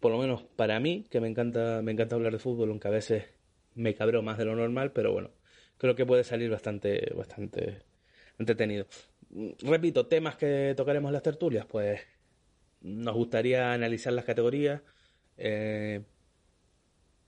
por 0.00 0.12
lo 0.12 0.18
menos 0.18 0.42
para 0.56 0.80
mí, 0.80 1.04
que 1.10 1.20
me 1.20 1.28
encanta, 1.28 1.80
me 1.82 1.92
encanta 1.92 2.16
hablar 2.16 2.32
de 2.32 2.38
fútbol, 2.38 2.70
aunque 2.70 2.88
a 2.88 2.90
veces 2.90 3.24
me 3.74 3.94
cabreo 3.94 4.22
más 4.22 4.38
de 4.38 4.44
lo 4.46 4.56
normal, 4.56 4.92
pero 4.92 5.12
bueno, 5.12 5.30
creo 5.78 5.94
que 5.94 6.06
puede 6.06 6.24
salir 6.24 6.50
bastante, 6.50 7.12
bastante 7.16 7.82
entretenido. 8.38 8.86
Repito, 9.62 10.06
temas 10.06 10.36
que 10.36 10.74
tocaremos 10.76 11.08
en 11.10 11.14
las 11.14 11.22
tertulias, 11.22 11.66
pues 11.66 12.00
nos 12.82 13.14
gustaría 13.14 13.72
analizar 13.72 14.12
las 14.12 14.24
categorías 14.24 14.82
eh, 15.36 16.02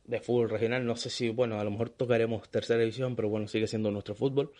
de 0.04 0.20
fútbol 0.20 0.50
regional. 0.50 0.87
No 0.87 0.96
sé 0.96 1.11
si, 1.11 1.28
bueno, 1.30 1.61
a 1.61 1.64
lo 1.64 1.70
mejor 1.70 1.90
tocaremos 1.90 2.49
tercera 2.50 2.80
división, 2.80 3.16
pero 3.16 3.28
bueno, 3.28 3.49
sigue 3.49 3.66
siendo 3.66 3.90
nuestro 3.90 4.14
fútbol. 4.14 4.52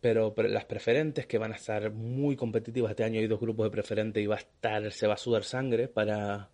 Pero, 0.00 0.34
las 0.36 0.64
preferentes 0.64 1.26
que 1.26 1.38
van 1.38 1.52
a 1.52 1.56
estar 1.56 1.90
muy 1.90 2.34
competitivas 2.34 2.90
este 2.90 3.04
año 3.04 3.20
hay 3.20 3.26
dos 3.26 3.40
grupos 3.40 3.66
de 3.66 3.70
preferentes 3.70 4.22
y 4.22 4.26
va 4.26 4.36
a 4.36 4.38
estar 4.38 4.90
se 4.92 5.06
va 5.06 5.14
a 5.14 5.18
sudar 5.18 5.44
sangre 5.44 5.88
para 5.88 6.48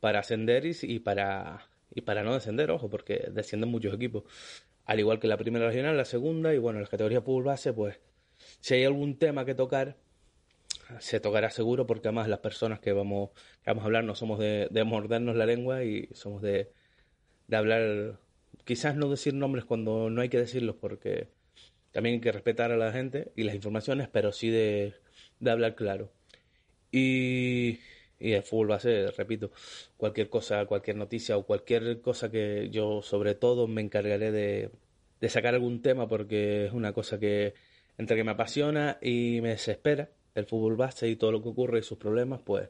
para 0.00 0.18
ascender 0.18 0.66
y, 0.66 0.98
para 0.98 1.70
y 1.94 2.02
para 2.02 2.22
no 2.22 2.34
descender 2.34 2.70
ojo 2.70 2.90
porque 2.90 3.28
descienden 3.32 3.70
muchos 3.70 3.94
equipos 3.94 4.24
al 4.84 5.00
igual 5.00 5.18
que 5.18 5.28
la 5.28 5.38
primera 5.38 5.66
regional 5.66 5.96
la 5.96 6.04
segunda 6.04 6.52
y 6.52 6.58
bueno 6.58 6.78
las 6.78 6.90
categorías 6.90 7.24
fútbol 7.24 7.44
base 7.44 7.72
pues 7.72 7.98
si 8.60 8.74
hay 8.74 8.84
algún 8.84 9.18
tema 9.18 9.46
que 9.46 9.54
tocar 9.54 9.96
se 10.98 11.20
tocará 11.20 11.50
seguro 11.50 11.86
porque 11.86 12.08
además 12.08 12.28
las 12.28 12.40
personas 12.40 12.80
que 12.80 12.92
vamos, 12.92 13.30
vamos 13.64 13.82
a 13.82 13.86
hablar 13.86 14.04
no 14.04 14.14
somos 14.14 14.38
de, 14.38 14.84
mordernos 14.84 15.36
la 15.36 15.46
lengua 15.46 15.84
y 15.84 16.08
somos 16.12 16.42
de, 16.42 16.72
de 17.48 17.56
hablar, 17.56 18.18
quizás 18.64 18.96
no 18.96 19.08
decir 19.08 19.34
nombres 19.34 19.64
cuando 19.64 20.10
no 20.10 20.20
hay 20.20 20.28
que 20.28 20.38
decirlos 20.38 20.76
porque 20.80 21.28
también 21.92 22.16
hay 22.16 22.20
que 22.20 22.32
respetar 22.32 22.72
a 22.72 22.76
la 22.76 22.92
gente 22.92 23.32
y 23.36 23.44
las 23.44 23.54
informaciones, 23.54 24.08
pero 24.08 24.32
sí 24.32 24.50
de, 24.50 24.94
de 25.40 25.50
hablar 25.50 25.74
claro. 25.74 26.10
Y, 26.90 27.80
y 28.18 28.32
el 28.32 28.42
fútbol 28.42 28.72
va 28.72 28.76
a 28.76 28.80
ser, 28.80 29.14
repito, 29.16 29.50
cualquier 29.96 30.28
cosa, 30.28 30.64
cualquier 30.66 30.96
noticia 30.96 31.36
o 31.36 31.46
cualquier 31.46 32.00
cosa 32.00 32.30
que 32.30 32.70
yo 32.70 33.02
sobre 33.02 33.34
todo 33.34 33.66
me 33.66 33.82
encargaré 33.82 34.32
de, 34.32 34.70
de 35.20 35.28
sacar 35.28 35.54
algún 35.54 35.82
tema 35.82 36.08
porque 36.08 36.66
es 36.66 36.72
una 36.72 36.92
cosa 36.92 37.18
que 37.18 37.54
entre 37.98 38.16
que 38.16 38.24
me 38.24 38.32
apasiona 38.32 38.98
y 39.00 39.40
me 39.42 39.50
desespera 39.50 40.10
el 40.34 40.46
fútbol 40.46 40.76
base 40.76 41.08
y 41.08 41.16
todo 41.16 41.32
lo 41.32 41.42
que 41.42 41.48
ocurre 41.48 41.78
y 41.78 41.82
sus 41.82 41.98
problemas, 41.98 42.40
pues 42.44 42.68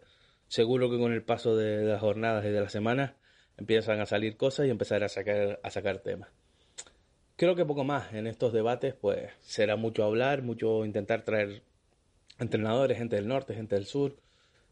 seguro 0.49 0.91
que 0.91 0.99
con 0.99 1.13
el 1.13 1.23
paso 1.23 1.57
de, 1.57 1.85
las 1.85 2.01
jornadas 2.01 2.45
y 2.45 2.51
de 2.51 2.61
las 2.61 2.73
semanas 2.73 3.13
empiezan 3.57 4.01
a 4.01 4.07
salir 4.07 4.37
cosas 4.37 4.67
y 4.67 4.71
empezar 4.71 5.03
a 5.05 5.09
sacar, 5.09 5.61
a 5.63 5.71
sacar 5.71 5.99
temas. 5.99 6.31
Creo 7.37 7.57
que 7.57 7.65
poco 7.65 7.85
más 7.85 8.13
en 8.13 8.27
estos 8.27 8.53
debates, 8.53 8.95
pues 8.95 9.31
será 9.41 9.77
mucho 9.77 10.05
hablar, 10.05 10.43
mucho 10.43 10.85
intentar 10.85 11.23
traer 11.23 11.63
entrenadores, 12.39 12.99
gente 12.99 13.17
del 13.17 13.27
norte, 13.27 13.55
gente 13.55 13.75
del 13.75 13.87
sur, 13.87 14.17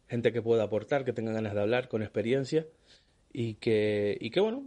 gente 0.09 0.33
que 0.33 0.43
pueda 0.43 0.65
aportar, 0.65 1.05
que 1.05 1.13
tenga 1.13 1.33
ganas 1.33 1.55
de 1.55 1.61
hablar, 1.61 1.89
con 1.89 2.03
experiencia 2.03 2.67
y 3.33 3.55
que, 3.55 4.17
y 4.21 4.31
que 4.31 4.41
bueno, 4.41 4.65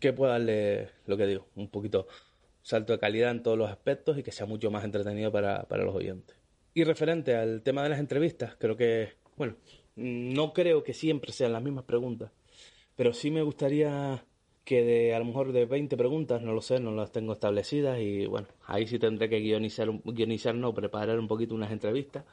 que 0.00 0.12
pueda 0.12 0.32
darle, 0.32 0.90
lo 1.06 1.16
que 1.16 1.26
digo, 1.26 1.46
un 1.54 1.68
poquito 1.68 2.06
salto 2.62 2.92
de 2.92 2.98
calidad 2.98 3.30
en 3.30 3.42
todos 3.42 3.56
los 3.56 3.70
aspectos 3.70 4.18
y 4.18 4.22
que 4.22 4.32
sea 4.32 4.46
mucho 4.46 4.70
más 4.70 4.84
entretenido 4.84 5.30
para, 5.30 5.64
para 5.64 5.84
los 5.84 5.94
oyentes. 5.94 6.36
Y 6.74 6.84
referente 6.84 7.36
al 7.36 7.62
tema 7.62 7.82
de 7.84 7.90
las 7.90 8.00
entrevistas, 8.00 8.56
creo 8.58 8.76
que, 8.76 9.12
bueno, 9.36 9.56
no 9.96 10.52
creo 10.52 10.82
que 10.82 10.92
siempre 10.92 11.32
sean 11.32 11.52
las 11.52 11.62
mismas 11.62 11.84
preguntas, 11.84 12.32
pero 12.96 13.12
sí 13.12 13.30
me 13.30 13.42
gustaría 13.42 14.24
que 14.64 14.82
de 14.82 15.14
a 15.14 15.18
lo 15.18 15.26
mejor 15.26 15.52
de 15.52 15.66
20 15.66 15.96
preguntas, 15.96 16.40
no 16.42 16.52
lo 16.54 16.62
sé, 16.62 16.80
no 16.80 16.92
las 16.92 17.12
tengo 17.12 17.34
establecidas 17.34 18.00
y 18.00 18.26
bueno, 18.26 18.48
ahí 18.66 18.86
sí 18.86 18.98
tendré 18.98 19.28
que 19.28 19.40
guionizar, 19.40 19.90
guionizar 20.04 20.54
no, 20.54 20.74
preparar 20.74 21.18
un 21.18 21.28
poquito 21.28 21.54
unas 21.54 21.70
entrevistas, 21.70 22.24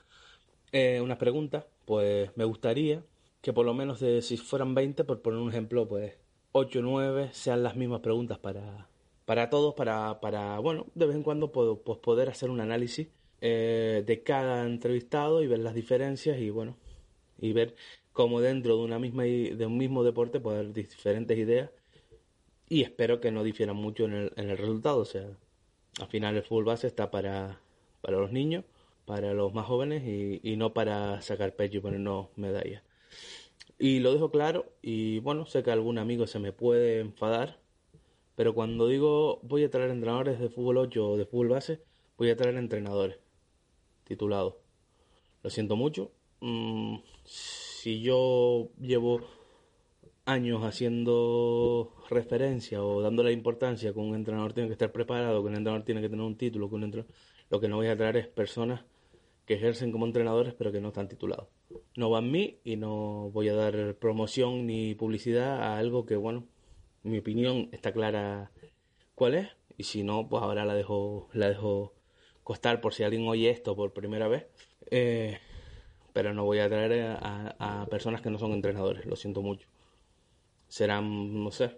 eh, 0.72 1.02
unas 1.02 1.18
preguntas, 1.18 1.66
pues 1.86 2.32
me 2.38 2.46
gustaría 2.46 3.04
que 3.42 3.54
por 3.54 3.66
lo 3.66 3.74
menos 3.74 4.00
de 4.00 4.22
si 4.22 4.38
fueran 4.38 4.76
20, 4.76 5.04
por 5.04 5.22
poner 5.22 5.40
un 5.40 5.50
ejemplo, 5.50 5.88
pues 5.88 6.16
8 6.54 6.80
o 6.80 6.82
9 6.84 7.30
sean 7.34 7.64
las 7.64 7.76
mismas 7.76 8.02
preguntas 8.02 8.38
para, 8.40 8.88
para 9.26 9.50
todos, 9.50 9.74
para, 9.74 10.20
para, 10.22 10.60
bueno, 10.60 10.88
de 10.96 11.08
vez 11.08 11.16
en 11.16 11.24
cuando 11.24 11.52
puedo, 11.52 11.82
pues 11.82 12.00
poder 12.00 12.30
hacer 12.30 12.50
un 12.50 12.62
análisis 12.62 13.08
eh, 13.42 14.04
de 14.06 14.24
cada 14.24 14.66
entrevistado 14.66 15.42
y 15.42 15.48
ver 15.48 15.60
las 15.60 15.74
diferencias 15.74 16.40
y 16.40 16.50
bueno, 16.50 16.78
y 17.40 17.54
ver 17.54 17.76
cómo 18.14 18.42
dentro 18.42 18.78
de 18.78 18.84
una 18.84 19.00
misma 19.00 19.24
de 19.24 19.66
un 19.66 19.78
mismo 19.78 20.04
deporte 20.04 20.40
puede 20.40 20.60
haber 20.60 20.74
diferentes 20.74 21.38
ideas 21.38 21.70
y 22.70 22.84
espero 22.84 23.20
que 23.20 23.32
no 23.32 23.44
difieran 23.44 23.76
mucho 23.76 24.06
en 24.06 24.14
el, 24.14 24.34
en 24.38 24.50
el 24.50 24.58
resultado, 24.58 25.00
o 25.00 25.06
sea, 25.06 25.28
al 26.00 26.08
final 26.08 26.38
el 26.38 26.44
fútbol 26.44 26.66
base 26.66 26.88
está 26.88 27.12
para, 27.12 27.60
para 28.02 28.18
los 28.18 28.32
niños, 28.32 28.64
para 29.06 29.34
los 29.34 29.54
más 29.54 29.66
jóvenes 29.66 30.04
y, 30.08 30.40
y 30.42 30.56
no 30.56 30.74
para 30.74 31.22
sacar 31.22 31.56
pecho 31.56 31.80
y 31.80 31.82
ponernos 31.82 32.28
medallas. 32.38 32.84
Y 33.78 34.00
lo 34.00 34.14
dejo 34.14 34.32
claro 34.32 34.72
y 34.82 35.20
bueno, 35.20 35.46
sé 35.46 35.64
que 35.64 35.72
algún 35.72 35.98
amigo 35.98 36.28
se 36.28 36.40
me 36.40 36.54
puede 36.54 37.00
enfadar, 37.00 37.60
pero 38.36 38.54
cuando 38.54 38.88
digo 38.88 39.40
voy 39.44 39.64
a 39.66 39.70
traer 39.70 39.90
entrenadores 39.90 40.40
de 40.40 40.50
fútbol 40.50 40.78
8 40.78 41.12
o 41.12 41.18
de 41.18 41.26
fútbol 41.26 41.50
base, 41.50 41.82
voy 42.18 42.30
a 42.30 42.38
traer 42.38 42.56
entrenadores 42.56 43.18
titulado. 44.06 44.60
Lo 45.44 45.50
siento 45.50 45.76
mucho. 45.76 46.12
Mm, 46.42 46.98
si 47.82 48.00
yo 48.00 48.70
llevo 48.80 49.22
años 50.26 50.64
haciendo 50.64 51.92
referencia 52.12 52.84
o 52.84 53.02
dando 53.02 53.24
la 53.24 53.32
importancia 53.32 53.92
que 53.92 53.98
un 53.98 54.14
entrenador 54.14 54.54
tiene 54.54 54.70
que 54.70 54.74
estar 54.74 54.92
preparado, 54.92 55.42
que 55.42 55.48
un 55.48 55.56
entrenador 55.56 55.84
tiene 55.84 56.00
que 56.00 56.08
tener 56.10 56.24
un 56.24 56.38
título, 56.38 56.70
que 56.70 56.76
un 56.76 57.06
lo 57.50 57.60
que 57.60 57.68
no 57.68 57.78
voy 57.78 57.88
a 57.88 57.98
traer 57.98 58.18
es 58.18 58.28
personas 58.28 58.86
que 59.48 59.56
ejercen 59.56 59.92
como 59.92 60.06
entrenadores 60.06 60.54
pero 60.54 60.72
que 60.72 60.80
no 60.80 60.90
están 60.90 61.08
titulados. 61.08 61.48
No 61.98 62.12
va 62.12 62.20
en 62.20 62.30
mí 62.30 62.60
y 62.64 62.76
no 62.76 63.32
voy 63.32 63.50
a 63.50 63.56
dar 63.56 63.96
promoción 63.96 64.68
ni 64.68 64.94
publicidad 64.94 65.64
a 65.64 65.80
algo 65.80 66.06
que, 66.06 66.18
bueno, 66.18 66.46
mi 67.02 67.18
opinión 67.18 67.70
está 67.72 67.92
clara 67.94 68.52
cuál 69.16 69.34
es 69.34 69.48
y 69.76 69.86
si 69.86 70.04
no, 70.04 70.30
pues 70.30 70.44
ahora 70.44 70.66
la 70.66 70.76
dejo, 70.76 71.30
la 71.34 71.50
dejo 71.50 71.96
costar 72.44 72.80
por 72.80 72.94
si 72.94 73.02
alguien 73.02 73.28
oye 73.28 73.50
esto 73.50 73.76
por 73.76 73.92
primera 73.92 74.28
vez. 74.28 74.46
Eh, 74.92 75.40
pero 76.14 76.34
no 76.34 76.46
voy 76.46 76.60
a 76.60 76.70
traer 76.70 77.18
a, 77.22 77.88
personas 77.90 78.22
que 78.22 78.30
no 78.30 78.40
son 78.40 78.52
entrenadores, 78.54 79.06
lo 79.06 79.16
siento 79.16 79.42
mucho. 79.42 79.68
Serán, 80.68 81.44
no 81.44 81.52
sé, 81.52 81.78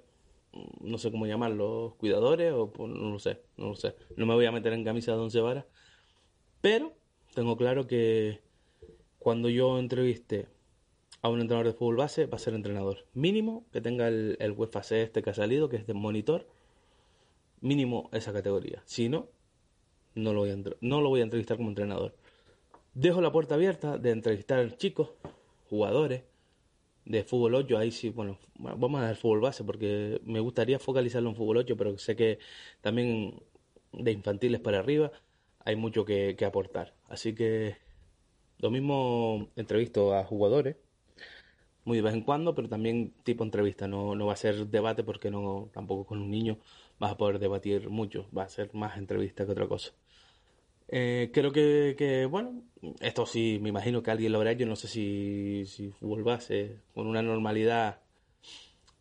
no 0.81 0.97
sé 0.97 1.11
cómo 1.11 1.25
llamarlos, 1.25 1.95
cuidadores 1.95 2.53
o 2.53 2.71
pues, 2.71 2.89
no 2.91 3.09
lo 3.11 3.19
sé, 3.19 3.41
no 3.57 3.69
lo 3.69 3.75
sé. 3.75 3.95
No 4.15 4.25
me 4.25 4.33
voy 4.33 4.45
a 4.45 4.51
meter 4.51 4.73
en 4.73 4.83
camisa 4.83 5.13
de 5.13 5.19
once 5.19 5.41
varas, 5.41 5.65
pero 6.61 6.93
tengo 7.33 7.57
claro 7.57 7.87
que 7.87 8.41
cuando 9.19 9.49
yo 9.49 9.79
entreviste 9.79 10.47
a 11.21 11.29
un 11.29 11.39
entrenador 11.39 11.67
de 11.67 11.77
fútbol 11.77 11.95
base 11.97 12.25
va 12.25 12.35
a 12.35 12.39
ser 12.39 12.53
entrenador. 12.53 13.05
Mínimo 13.13 13.65
que 13.71 13.81
tenga 13.81 14.07
el, 14.07 14.37
el 14.39 14.51
UEFA 14.51 14.81
este 14.91 15.23
que 15.23 15.29
ha 15.29 15.33
salido, 15.33 15.69
que 15.69 15.77
es 15.77 15.87
de 15.87 15.93
monitor, 15.93 16.47
mínimo 17.61 18.09
esa 18.11 18.33
categoría. 18.33 18.83
Si 18.85 19.09
no, 19.09 19.29
no 20.15 20.33
lo 20.33 20.41
voy 20.41 20.51
a, 20.51 20.57
no 20.81 21.01
lo 21.01 21.09
voy 21.09 21.21
a 21.21 21.23
entrevistar 21.23 21.57
como 21.57 21.69
entrenador. 21.69 22.13
Dejo 22.95 23.21
la 23.21 23.31
puerta 23.31 23.55
abierta 23.55 23.97
de 23.97 24.11
entrevistar 24.11 24.77
chicos, 24.77 25.09
jugadores 25.67 26.23
de 27.05 27.23
fútbol 27.23 27.55
8. 27.55 27.79
Ahí 27.79 27.89
sí, 27.89 28.09
bueno, 28.09 28.37
vamos 28.55 29.01
a 29.01 29.05
dar 29.05 29.15
fútbol 29.15 29.41
base 29.41 29.63
porque 29.63 30.21
me 30.25 30.39
gustaría 30.39 30.77
focalizarlo 30.77 31.29
en 31.29 31.35
fútbol 31.35 31.57
8, 31.57 31.75
pero 31.75 31.97
sé 31.97 32.15
que 32.15 32.37
también 32.81 33.41
de 33.93 34.11
infantiles 34.11 34.61
para 34.61 34.77
arriba 34.79 35.11
hay 35.65 35.75
mucho 35.75 36.05
que, 36.05 36.37
aportar. 36.45 36.93
Así 37.09 37.33
que 37.33 37.77
lo 38.59 38.69
mismo 38.69 39.49
entrevisto 39.55 40.13
a 40.13 40.23
jugadores, 40.23 40.75
muy 41.85 41.97
de 41.97 42.03
vez 42.03 42.13
en 42.13 42.21
cuando, 42.21 42.53
pero 42.53 42.69
también 42.69 43.13
tipo 43.23 43.43
entrevista. 43.43 43.87
No, 43.87 44.13
no 44.15 44.27
va 44.27 44.33
a 44.33 44.35
ser 44.37 44.67
debate 44.67 45.03
porque 45.03 45.31
no 45.31 45.69
tampoco 45.73 46.05
con 46.05 46.19
un 46.21 46.29
niño 46.29 46.59
vas 46.99 47.11
a 47.13 47.17
poder 47.17 47.39
debatir 47.39 47.89
mucho. 47.89 48.27
Va 48.37 48.43
a 48.43 48.49
ser 48.49 48.73
más 48.75 48.97
entrevista 48.97 49.45
que 49.45 49.51
otra 49.53 49.67
cosa. 49.67 49.93
Eh, 50.95 51.31
creo 51.33 51.51
que, 51.51 52.27
bueno, 52.29 52.61
esto 53.01 53.25
sí, 53.25 53.57
me 53.59 53.69
imagino 53.69 54.03
que 54.03 54.11
alguien 54.11 54.31
lo 54.31 54.37
habrá 54.37 54.51
hecho, 54.51 54.67
no 54.67 54.75
sé 54.75 54.87
si, 54.87 55.65
si 55.65 55.89
fútbol 55.89 56.23
base 56.23 56.81
con 56.93 57.07
una 57.07 57.23
normalidad 57.23 58.01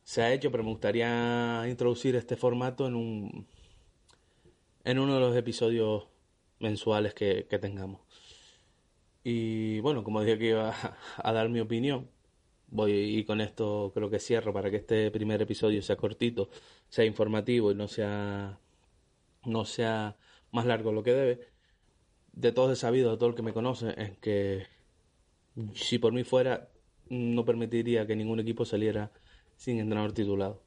se 0.03 0.23
ha 0.23 0.33
hecho, 0.33 0.51
pero 0.51 0.65
me 0.65 0.71
gustaría 0.71 1.65
introducir 1.69 2.17
este 2.17 2.37
formato 2.37 2.87
en 2.87 2.95
un 2.95 3.47
en 4.85 4.99
uno 4.99 5.15
de 5.15 5.21
los 5.21 5.37
episodios 5.37 6.09
mensuales 6.61 7.13
que, 7.15 7.45
tengamos. 7.61 8.01
Y 9.25 9.81
bueno, 9.81 10.03
como 10.05 10.23
dije 10.23 10.39
que 10.39 10.49
iba 10.51 10.75
a, 11.19 11.33
dar 11.33 11.49
mi 11.51 11.61
opinión, 11.61 12.09
voy 12.69 12.93
y 13.19 13.25
con 13.25 13.41
esto 13.43 13.93
creo 13.95 14.11
que 14.11 14.19
cierro 14.19 14.53
para 14.55 14.71
que 14.71 14.79
este 14.79 15.11
primer 15.11 15.43
episodio 15.43 15.83
sea 15.83 15.97
cortito, 15.97 16.49
sea 16.89 17.05
informativo 17.05 17.71
y 17.73 17.75
no 17.75 17.89
sea 17.89 18.59
no 19.45 19.65
sea 19.67 20.17
más 20.53 20.67
largo 20.67 20.93
lo 20.93 21.03
que 21.03 21.13
debe 21.13 21.52
de 22.33 22.53
todos 22.53 22.73
he 22.73 22.77
sabido, 22.77 23.11
de 23.11 23.17
todo 23.17 23.29
el 23.29 23.35
que 23.35 23.43
me 23.43 23.53
conoce, 23.53 23.95
es 23.97 24.19
que 24.19 24.67
si 25.75 25.99
por 25.99 26.13
mí 26.13 26.25
fuera, 26.25 26.69
no 27.09 27.45
permitiría 27.45 28.07
que 28.07 28.17
ningún 28.17 28.41
equipo 28.41 28.65
saliera 28.65 29.13
sin 29.57 29.79
entrenador 29.79 30.13
titulado. 30.13 30.63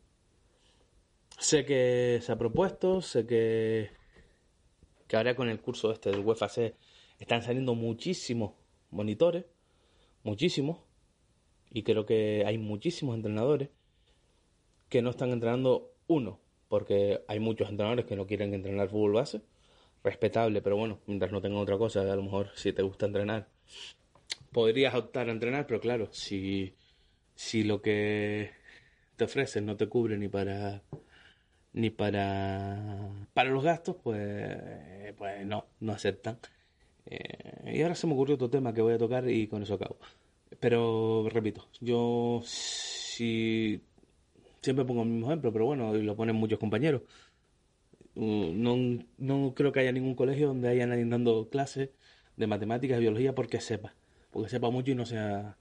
Sé 1.40 1.66
que 1.66 2.20
se 2.22 2.32
ha 2.32 2.38
propuesto, 2.38 3.02
sé 3.02 3.26
que, 3.26 3.90
que 5.08 5.18
ahora 5.18 5.36
con 5.36 5.50
el 5.50 5.60
curso 5.60 5.92
este 5.92 6.12
del 6.12 6.22
UEFA 6.22 6.50
C 6.50 6.76
están 7.20 7.42
saliendo 7.42 7.76
muchísimos 7.76 8.54
monitores, 8.92 9.46
muchísimos, 10.24 10.80
Y 11.72 11.84
creo 11.84 12.06
que 12.06 12.44
hay 12.46 12.58
muchísimos 12.58 13.16
entrenadores 13.16 13.70
que 14.88 15.02
no 15.02 15.10
están 15.10 15.32
entrenando 15.32 15.92
uno, 16.08 16.40
porque 16.70 17.22
hay 17.28 17.40
muchos 17.40 17.70
entrenadores 17.70 18.06
que 18.06 18.16
no 18.16 18.28
quieren 18.28 18.54
entrenar 18.54 18.90
fútbol 18.90 19.14
base, 19.14 19.42
respetable, 20.06 20.62
pero 20.62 20.78
bueno, 20.78 21.00
mientras 21.08 21.32
no 21.32 21.42
tengan 21.42 21.60
otra 21.60 21.78
cosa, 21.78 22.02
a 22.02 22.16
lo 22.16 22.24
mejor 22.24 22.50
si 22.56 22.72
te 22.74 22.84
gusta 22.84 23.06
entrenar, 23.08 23.48
podrías 24.52 24.96
optar 24.96 25.30
a 25.30 25.32
entrenar, 25.32 25.68
pero 25.68 25.80
claro, 25.82 26.10
si, 26.12 26.76
si 27.36 27.64
lo 27.64 27.82
que 27.82 28.52
te 29.18 29.26
ofrecen 29.26 29.66
no 29.66 29.78
te 29.78 29.88
cubre 29.88 30.18
ni 30.18 30.28
para 30.30 30.82
ni 31.74 31.90
para 31.90 33.10
para 33.34 33.50
los 33.50 33.64
gastos, 33.64 33.98
pues, 34.04 34.58
pues 35.18 35.46
no, 35.46 35.66
no 35.82 35.94
aceptan. 35.94 36.40
Eh, 37.06 37.76
y 37.76 37.82
ahora 37.82 37.96
se 37.96 38.08
me 38.08 38.14
ocurrió 38.14 38.36
otro 38.36 38.50
tema 38.50 38.74
que 38.74 38.82
voy 38.82 38.94
a 38.94 38.98
tocar 38.98 39.30
y 39.30 39.48
con 39.48 39.64
eso 39.64 39.76
acabo. 39.76 39.98
Pero 40.60 41.28
repito, 41.30 41.68
yo 41.82 42.42
si 42.46 43.82
siempre 44.62 44.86
pongo 44.86 45.04
el 45.04 45.10
mismo 45.10 45.28
ejemplo, 45.28 45.52
pero 45.54 45.66
bueno, 45.66 45.96
y 45.96 46.02
lo 46.04 46.16
ponen 46.16 46.36
muchos 46.36 46.60
compañeros. 46.60 47.04
No, 48.16 48.78
no 49.18 49.54
creo 49.56 49.72
que 49.72 49.82
haya 49.82 49.92
ningún 49.92 50.16
colegio 50.16 50.48
donde 50.48 50.70
haya 50.70 50.88
nadie 50.88 51.06
dando 51.06 51.50
clases 51.50 51.90
de 52.38 52.48
matemáticas 52.48 52.98
y 52.98 53.02
biología 53.02 53.36
porque 53.36 53.60
sepa, 53.60 53.94
porque 54.32 54.50
sepa 54.50 54.70
mucho 54.70 54.92
y 54.92 54.96
no 54.96 55.06
sea 55.06 55.58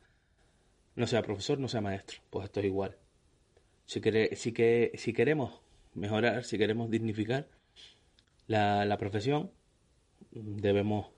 no 0.97 1.07
sea 1.07 1.23
profesor, 1.23 1.59
no 1.59 1.69
sea 1.69 1.81
maestro. 1.81 2.21
Pues 2.31 2.47
esto 2.47 2.61
es 2.61 2.67
igual. 2.67 2.97
Si, 3.87 4.01
si, 4.37 4.53
que, 4.53 4.93
si 4.95 5.13
queremos 5.13 5.61
mejorar, 5.95 6.45
si 6.45 6.59
queremos 6.59 6.91
dignificar 6.91 7.49
la, 8.47 8.85
la 8.85 8.99
profesión, 8.99 9.51
debemos 10.31 11.09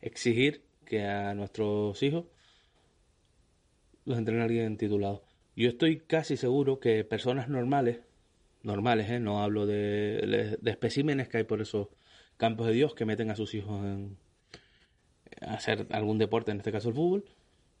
exigir 0.00 0.64
que 0.84 1.04
a 1.04 1.34
nuestros 1.34 2.02
hijos 2.02 2.26
los 4.04 4.18
entrene 4.18 4.42
alguien 4.42 4.76
titulado. 4.76 5.22
Yo 5.54 5.68
estoy 5.68 6.00
casi 6.00 6.36
seguro 6.36 6.80
que 6.80 7.04
personas 7.04 7.48
normales, 7.48 8.00
normales, 8.62 9.10
¿eh? 9.10 9.20
no 9.20 9.42
hablo 9.42 9.66
de, 9.66 10.58
de, 10.60 10.70
especímenes 10.70 11.28
que 11.28 11.38
hay 11.38 11.44
por 11.44 11.60
esos 11.60 11.88
campos 12.36 12.66
de 12.66 12.72
Dios 12.72 12.94
que 12.94 13.04
meten 13.04 13.30
a 13.30 13.36
sus 13.36 13.54
hijos 13.54 13.84
en, 13.84 14.16
a 15.40 15.54
hacer 15.54 15.86
algún 15.90 16.18
deporte, 16.18 16.50
en 16.50 16.58
este 16.58 16.72
caso 16.72 16.88
el 16.88 16.94
fútbol, 16.94 17.24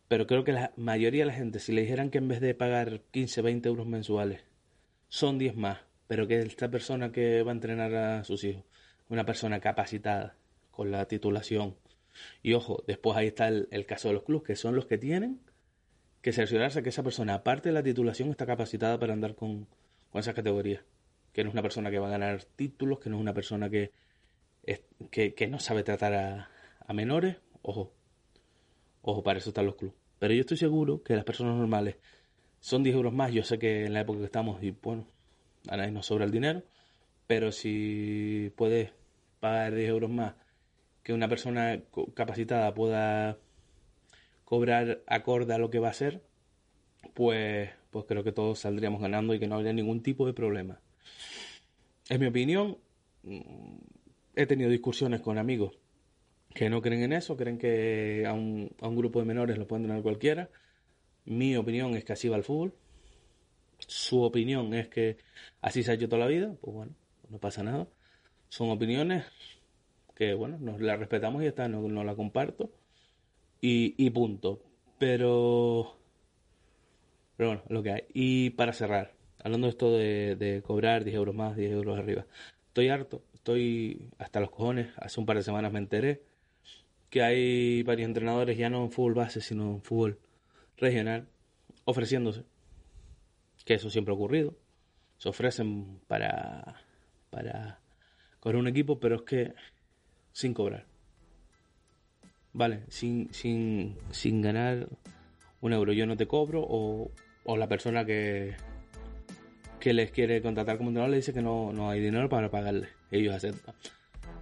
pero 0.08 0.26
creo 0.26 0.44
que 0.44 0.52
la 0.52 0.72
mayoría 0.76 1.22
de 1.22 1.26
la 1.26 1.34
gente, 1.34 1.58
si 1.58 1.72
le 1.72 1.82
dijeran 1.82 2.10
que 2.10 2.18
en 2.18 2.28
vez 2.28 2.40
de 2.40 2.54
pagar 2.54 3.00
15, 3.10 3.42
20 3.42 3.68
euros 3.68 3.86
mensuales, 3.86 4.42
son 5.08 5.38
10 5.38 5.56
más, 5.56 5.78
pero 6.06 6.26
que 6.26 6.40
esta 6.40 6.70
persona 6.70 7.12
que 7.12 7.42
va 7.42 7.52
a 7.52 7.54
entrenar 7.54 7.94
a 7.94 8.24
sus 8.24 8.44
hijos, 8.44 8.64
una 9.08 9.24
persona 9.24 9.60
capacitada, 9.60 10.36
con 10.70 10.90
la 10.90 11.06
titulación, 11.06 11.76
y 12.42 12.54
ojo, 12.54 12.82
después 12.86 13.16
ahí 13.16 13.28
está 13.28 13.48
el, 13.48 13.86
caso 13.86 14.08
de 14.08 14.14
los 14.14 14.24
clubes, 14.24 14.46
que 14.46 14.56
son 14.56 14.74
los 14.74 14.86
que 14.86 14.98
tienen 14.98 15.40
que 16.22 16.32
cerciorarse 16.32 16.82
que 16.82 16.90
esa 16.90 17.02
persona, 17.02 17.34
aparte 17.34 17.68
de 17.70 17.72
la 17.74 17.82
titulación, 17.82 18.30
está 18.30 18.46
capacitada 18.46 18.98
para 18.98 19.12
andar 19.12 19.34
con, 19.34 19.66
con 20.10 20.20
esas 20.20 20.34
categorías. 20.34 20.82
Que 21.32 21.44
no 21.44 21.50
es 21.50 21.54
una 21.54 21.62
persona 21.62 21.90
que 21.90 21.98
va 21.98 22.08
a 22.08 22.10
ganar 22.10 22.44
títulos, 22.44 22.98
que 22.98 23.10
no 23.10 23.16
es 23.16 23.22
una 23.22 23.34
persona 23.34 23.70
que, 23.70 23.92
que, 25.10 25.46
no 25.48 25.58
sabe 25.58 25.82
tratar 25.82 26.14
a, 26.14 26.50
a 26.86 26.92
menores. 26.92 27.36
Ojo, 27.62 27.92
ojo, 29.02 29.22
para 29.22 29.38
eso 29.38 29.50
están 29.50 29.66
los 29.66 29.76
clubes. 29.76 29.96
Pero 30.18 30.34
yo 30.34 30.40
estoy 30.40 30.56
seguro 30.56 31.02
que 31.02 31.14
las 31.14 31.24
personas 31.24 31.56
normales 31.56 31.96
son 32.60 32.82
10 32.82 32.96
euros 32.96 33.12
más. 33.12 33.32
Yo 33.32 33.42
sé 33.42 33.58
que 33.58 33.86
en 33.86 33.94
la 33.94 34.00
época 34.00 34.18
que 34.18 34.24
estamos, 34.26 34.62
y 34.62 34.72
bueno, 34.72 35.06
a 35.68 35.76
nadie 35.76 35.92
nos 35.92 36.06
sobra 36.06 36.24
el 36.24 36.30
dinero, 36.30 36.62
pero 37.26 37.52
si 37.52 38.52
puedes 38.56 38.92
pagar 39.40 39.74
10 39.74 39.88
euros 39.88 40.10
más 40.10 40.34
que 41.02 41.12
una 41.12 41.28
persona 41.28 41.80
capacitada 42.14 42.74
pueda 42.74 43.38
cobrar 44.44 45.02
acorde 45.06 45.54
a 45.54 45.58
lo 45.58 45.70
que 45.70 45.78
va 45.78 45.88
a 45.88 45.94
ser, 45.94 46.22
pues, 47.14 47.70
pues 47.90 48.04
creo 48.06 48.24
que 48.24 48.32
todos 48.32 48.60
saldríamos 48.60 49.00
ganando 49.00 49.34
y 49.34 49.38
que 49.38 49.46
no 49.46 49.56
habría 49.56 49.72
ningún 49.72 50.02
tipo 50.02 50.26
de 50.26 50.32
problema. 50.32 50.80
Es 52.08 52.18
mi 52.18 52.26
opinión. 52.26 52.78
He 54.34 54.46
tenido 54.46 54.70
discusiones 54.70 55.20
con 55.20 55.38
amigos 55.38 55.78
que 56.54 56.68
no 56.68 56.82
creen 56.82 57.02
en 57.02 57.12
eso, 57.12 57.36
creen 57.36 57.58
que 57.58 58.24
a 58.26 58.32
un, 58.32 58.70
a 58.80 58.88
un 58.88 58.96
grupo 58.96 59.20
de 59.20 59.24
menores 59.24 59.58
lo 59.58 59.66
pueden 59.66 59.86
tener 59.86 60.02
cualquiera. 60.02 60.50
Mi 61.24 61.56
opinión 61.56 61.96
es 61.96 62.04
que 62.04 62.12
así 62.12 62.28
va 62.28 62.36
el 62.36 62.44
fútbol. 62.44 62.74
Su 63.78 64.22
opinión 64.22 64.74
es 64.74 64.88
que 64.88 65.18
así 65.60 65.82
se 65.82 65.92
ha 65.92 65.94
hecho 65.94 66.08
toda 66.08 66.20
la 66.20 66.26
vida. 66.26 66.54
Pues 66.60 66.74
bueno, 66.74 66.92
no 67.28 67.38
pasa 67.38 67.62
nada. 67.62 67.86
Son 68.48 68.70
opiniones 68.70 69.24
que, 70.16 70.34
bueno, 70.34 70.58
nos 70.58 70.80
las 70.80 70.98
respetamos 70.98 71.42
y 71.42 71.46
está, 71.46 71.68
no, 71.68 71.82
no 71.88 72.04
la 72.04 72.16
comparto. 72.16 72.72
Y, 73.60 73.94
y 74.04 74.10
punto. 74.10 74.60
Pero, 74.98 75.99
pero 77.40 77.52
bueno, 77.52 77.62
lo 77.70 77.82
que 77.82 77.90
hay. 77.90 78.02
Y 78.12 78.50
para 78.50 78.74
cerrar, 78.74 79.14
hablando 79.42 79.66
de 79.66 79.70
esto 79.70 79.96
de, 79.96 80.62
cobrar 80.62 81.04
10 81.04 81.16
euros 81.16 81.34
más, 81.34 81.56
10 81.56 81.72
euros 81.72 81.98
arriba. 81.98 82.26
Estoy 82.66 82.90
harto, 82.90 83.24
estoy 83.32 84.10
hasta 84.18 84.40
los 84.40 84.50
cojones. 84.50 84.92
Hace 84.98 85.20
un 85.20 85.24
par 85.24 85.38
de 85.38 85.42
semanas 85.42 85.72
me 85.72 85.78
enteré 85.78 86.20
que 87.08 87.22
hay 87.22 87.82
varios 87.82 88.08
entrenadores 88.08 88.58
ya 88.58 88.68
no 88.68 88.84
en 88.84 88.92
fútbol 88.92 89.14
base, 89.14 89.40
sino 89.40 89.70
en 89.70 89.80
fútbol 89.80 90.18
regional, 90.76 91.28
ofreciéndose. 91.86 92.44
Que 93.64 93.72
eso 93.72 93.88
siempre 93.88 94.12
ha 94.12 94.16
ocurrido. 94.16 94.54
Se 95.16 95.30
ofrecen 95.30 95.98
para, 96.08 96.76
para 97.30 97.80
con 98.38 98.54
un 98.54 98.68
equipo, 98.68 99.00
pero 99.00 99.16
es 99.16 99.22
que 99.22 99.54
sin 100.32 100.52
cobrar. 100.52 100.84
Vale, 102.52 102.82
sin, 102.88 103.32
sin, 103.32 103.96
sin 104.10 104.42
ganar 104.42 104.88
un 105.62 105.72
euro. 105.72 105.94
Yo 105.94 106.04
no 106.04 106.18
te 106.18 106.26
cobro 106.26 106.62
o, 106.68 107.10
o 107.50 107.56
la 107.56 107.66
persona 107.66 108.04
que, 108.04 108.54
que 109.80 109.92
les 109.92 110.12
quiere 110.12 110.40
contratar 110.40 110.76
como 110.76 110.90
entrenador 110.90 111.10
le 111.10 111.16
dice 111.16 111.32
que 111.32 111.42
no, 111.42 111.72
no 111.72 111.90
hay 111.90 112.00
dinero 112.00 112.28
para 112.28 112.48
pagarle. 112.48 112.90
Ellos 113.10 113.34
aceptan. 113.34 113.74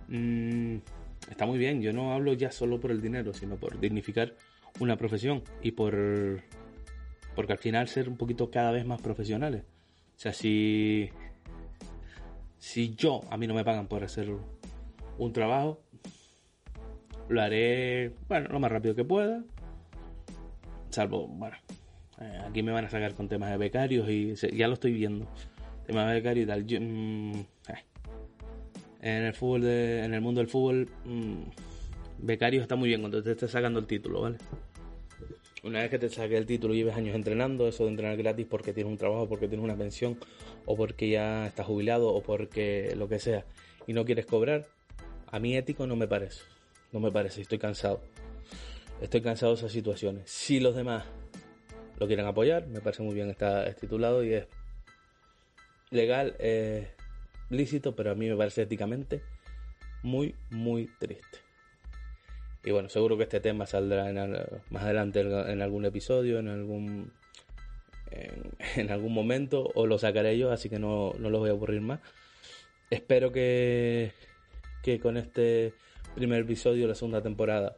Mm, 0.08 0.76
está 1.30 1.46
muy 1.46 1.58
bien, 1.58 1.80
yo 1.80 1.90
no 1.94 2.12
hablo 2.12 2.34
ya 2.34 2.50
solo 2.50 2.78
por 2.78 2.90
el 2.90 3.00
dinero, 3.00 3.32
sino 3.32 3.56
por 3.56 3.80
dignificar 3.80 4.34
una 4.78 4.96
profesión 4.98 5.42
y 5.62 5.70
por 5.70 6.42
porque 7.34 7.52
al 7.52 7.58
final 7.58 7.88
ser 7.88 8.10
un 8.10 8.18
poquito 8.18 8.50
cada 8.50 8.72
vez 8.72 8.84
más 8.84 9.00
profesionales. 9.00 9.62
O 10.16 10.20
sea, 10.20 10.34
si 10.34 11.08
si 12.58 12.94
yo 12.94 13.22
a 13.30 13.38
mí 13.38 13.46
no 13.46 13.54
me 13.54 13.64
pagan 13.64 13.88
por 13.88 14.04
hacer 14.04 14.30
un 15.16 15.32
trabajo, 15.32 15.80
lo 17.30 17.40
haré, 17.40 18.12
bueno, 18.28 18.48
lo 18.50 18.60
más 18.60 18.70
rápido 18.70 18.94
que 18.94 19.04
pueda. 19.04 19.42
Salvo, 20.90 21.26
bueno, 21.26 21.56
eh, 22.20 22.40
aquí 22.46 22.62
me 22.62 22.72
van 22.72 22.84
a 22.84 22.90
sacar 22.90 23.14
con 23.14 23.28
temas 23.28 23.50
de 23.50 23.56
becarios 23.56 24.08
y 24.08 24.34
ya 24.34 24.68
lo 24.68 24.74
estoy 24.74 24.92
viendo. 24.92 25.26
Temas 25.86 26.08
de 26.08 26.14
becarios 26.14 26.44
y 26.44 26.48
tal. 26.48 26.64
Mm, 26.64 27.40
eh, 27.40 27.84
en 29.00 29.24
el 29.24 29.34
fútbol 29.34 29.64
en 29.64 30.12
el 30.12 30.20
mundo 30.20 30.40
del 30.40 30.48
fútbol 30.48 30.88
mmm, 31.04 31.42
becario 32.18 32.60
está 32.62 32.76
muy 32.76 32.88
bien 32.88 33.00
cuando 33.00 33.22
te 33.22 33.32
estés 33.32 33.50
sacando 33.50 33.78
el 33.78 33.86
título, 33.86 34.22
¿vale? 34.22 34.38
Una 35.64 35.80
vez 35.80 35.90
que 35.90 35.98
te 35.98 36.08
saques 36.08 36.38
el 36.38 36.46
título 36.46 36.72
y 36.72 36.78
lleves 36.78 36.96
años 36.96 37.16
entrenando, 37.16 37.66
eso 37.66 37.84
de 37.84 37.90
entrenar 37.90 38.16
gratis 38.16 38.46
porque 38.48 38.72
tienes 38.72 38.90
un 38.90 38.98
trabajo, 38.98 39.28
porque 39.28 39.48
tienes 39.48 39.64
una 39.64 39.76
pensión, 39.76 40.16
o 40.66 40.76
porque 40.76 41.08
ya 41.08 41.48
estás 41.48 41.66
jubilado, 41.66 42.14
o 42.14 42.22
porque 42.22 42.94
lo 42.96 43.08
que 43.08 43.18
sea, 43.18 43.44
y 43.86 43.92
no 43.92 44.04
quieres 44.04 44.24
cobrar, 44.24 44.66
a 45.26 45.38
mí 45.40 45.56
ético 45.56 45.86
no 45.86 45.96
me 45.96 46.06
parece. 46.06 46.42
No 46.92 47.00
me 47.00 47.10
parece, 47.10 47.42
estoy 47.42 47.58
cansado. 47.58 48.00
Estoy 49.00 49.20
cansado 49.20 49.52
de 49.52 49.58
esas 49.58 49.72
situaciones. 49.72 50.30
Si 50.30 50.60
los 50.60 50.74
demás 50.74 51.04
lo 51.98 52.06
quieren 52.06 52.26
apoyar, 52.26 52.66
me 52.66 52.80
parece 52.80 53.02
muy 53.02 53.14
bien, 53.14 53.28
está 53.30 53.72
titulado 53.74 54.22
y 54.24 54.34
es 54.34 54.46
legal. 55.90 56.36
Eh, 56.38 56.88
lícito, 57.50 57.96
pero 57.96 58.10
a 58.12 58.14
mí 58.14 58.28
me 58.28 58.36
parece 58.36 58.62
éticamente 58.62 59.22
muy, 60.02 60.34
muy 60.50 60.88
triste. 60.98 61.38
Y 62.64 62.70
bueno, 62.70 62.88
seguro 62.88 63.16
que 63.16 63.22
este 63.24 63.40
tema 63.40 63.66
saldrá 63.66 64.12
más 64.70 64.82
adelante 64.82 65.20
en 65.20 65.62
algún 65.62 65.84
episodio, 65.86 66.38
en 66.38 66.48
algún 66.48 67.12
en, 68.76 68.90
algún 68.90 69.12
momento, 69.12 69.70
o 69.74 69.86
lo 69.86 69.98
sacaré 69.98 70.38
yo, 70.38 70.50
así 70.50 70.68
que 70.68 70.78
no, 70.78 71.12
no 71.18 71.30
los 71.30 71.40
voy 71.40 71.50
a 71.50 71.52
aburrir 71.52 71.80
más. 71.80 72.00
Espero 72.90 73.32
que, 73.32 74.12
que 74.82 74.98
con 74.98 75.16
este 75.16 75.74
primer 76.14 76.42
episodio 76.42 76.82
de 76.82 76.88
la 76.88 76.94
segunda 76.94 77.22
temporada 77.22 77.76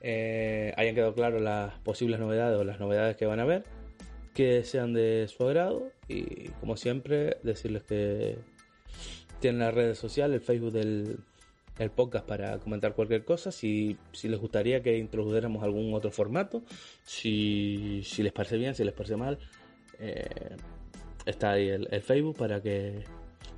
eh, 0.00 0.72
hayan 0.76 0.94
quedado 0.94 1.14
claras 1.14 1.40
las 1.40 1.74
posibles 1.80 2.20
novedades 2.20 2.58
o 2.58 2.64
las 2.64 2.78
novedades 2.78 3.16
que 3.16 3.26
van 3.26 3.40
a 3.40 3.44
ver, 3.44 3.64
que 4.34 4.62
sean 4.64 4.92
de 4.92 5.26
su 5.28 5.44
agrado 5.44 5.90
y 6.06 6.48
como 6.60 6.76
siempre 6.76 7.38
decirles 7.42 7.82
que 7.82 8.38
tienen 9.40 9.60
las 9.60 9.74
redes 9.74 9.98
sociales, 9.98 10.36
el 10.36 10.46
Facebook 10.46 10.72
del 10.72 11.18
podcast 11.94 12.26
para 12.26 12.58
comentar 12.58 12.94
cualquier 12.94 13.24
cosa. 13.24 13.52
Si, 13.52 13.96
si 14.12 14.28
les 14.28 14.38
gustaría 14.40 14.82
que 14.82 14.98
introdujéramos 14.98 15.62
algún 15.62 15.92
otro 15.94 16.10
formato, 16.10 16.62
si, 17.04 18.02
si 18.04 18.22
les 18.22 18.32
parece 18.32 18.56
bien, 18.56 18.74
si 18.74 18.84
les 18.84 18.94
parece 18.94 19.16
mal, 19.16 19.38
eh, 20.00 20.56
está 21.26 21.52
ahí 21.52 21.68
el, 21.68 22.02
Facebook 22.02 22.36
para 22.36 22.62
que 22.62 23.04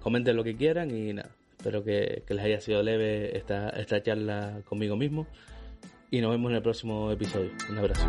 comenten 0.01 0.37
lo 0.37 0.45
que 0.45 0.57
quieran 0.57 0.91
y 0.91 1.13
nada. 1.13 1.31
Espero 1.59 1.85
que, 1.85 2.23
que 2.27 2.33
les 2.33 2.45
haya 2.45 2.61
sido 2.61 2.83
leve 2.83 3.37
esta, 3.37 3.69
esta 3.71 4.03
charla 4.03 4.63
conmigo 4.65 4.97
mismo 4.97 5.27
y 6.11 6.21
nos 6.21 6.31
vemos 6.31 6.51
en 6.51 6.57
el 6.57 6.63
próximo 6.63 7.11
episodio. 7.11 7.51
Un 7.71 7.79
abrazo. 7.79 8.07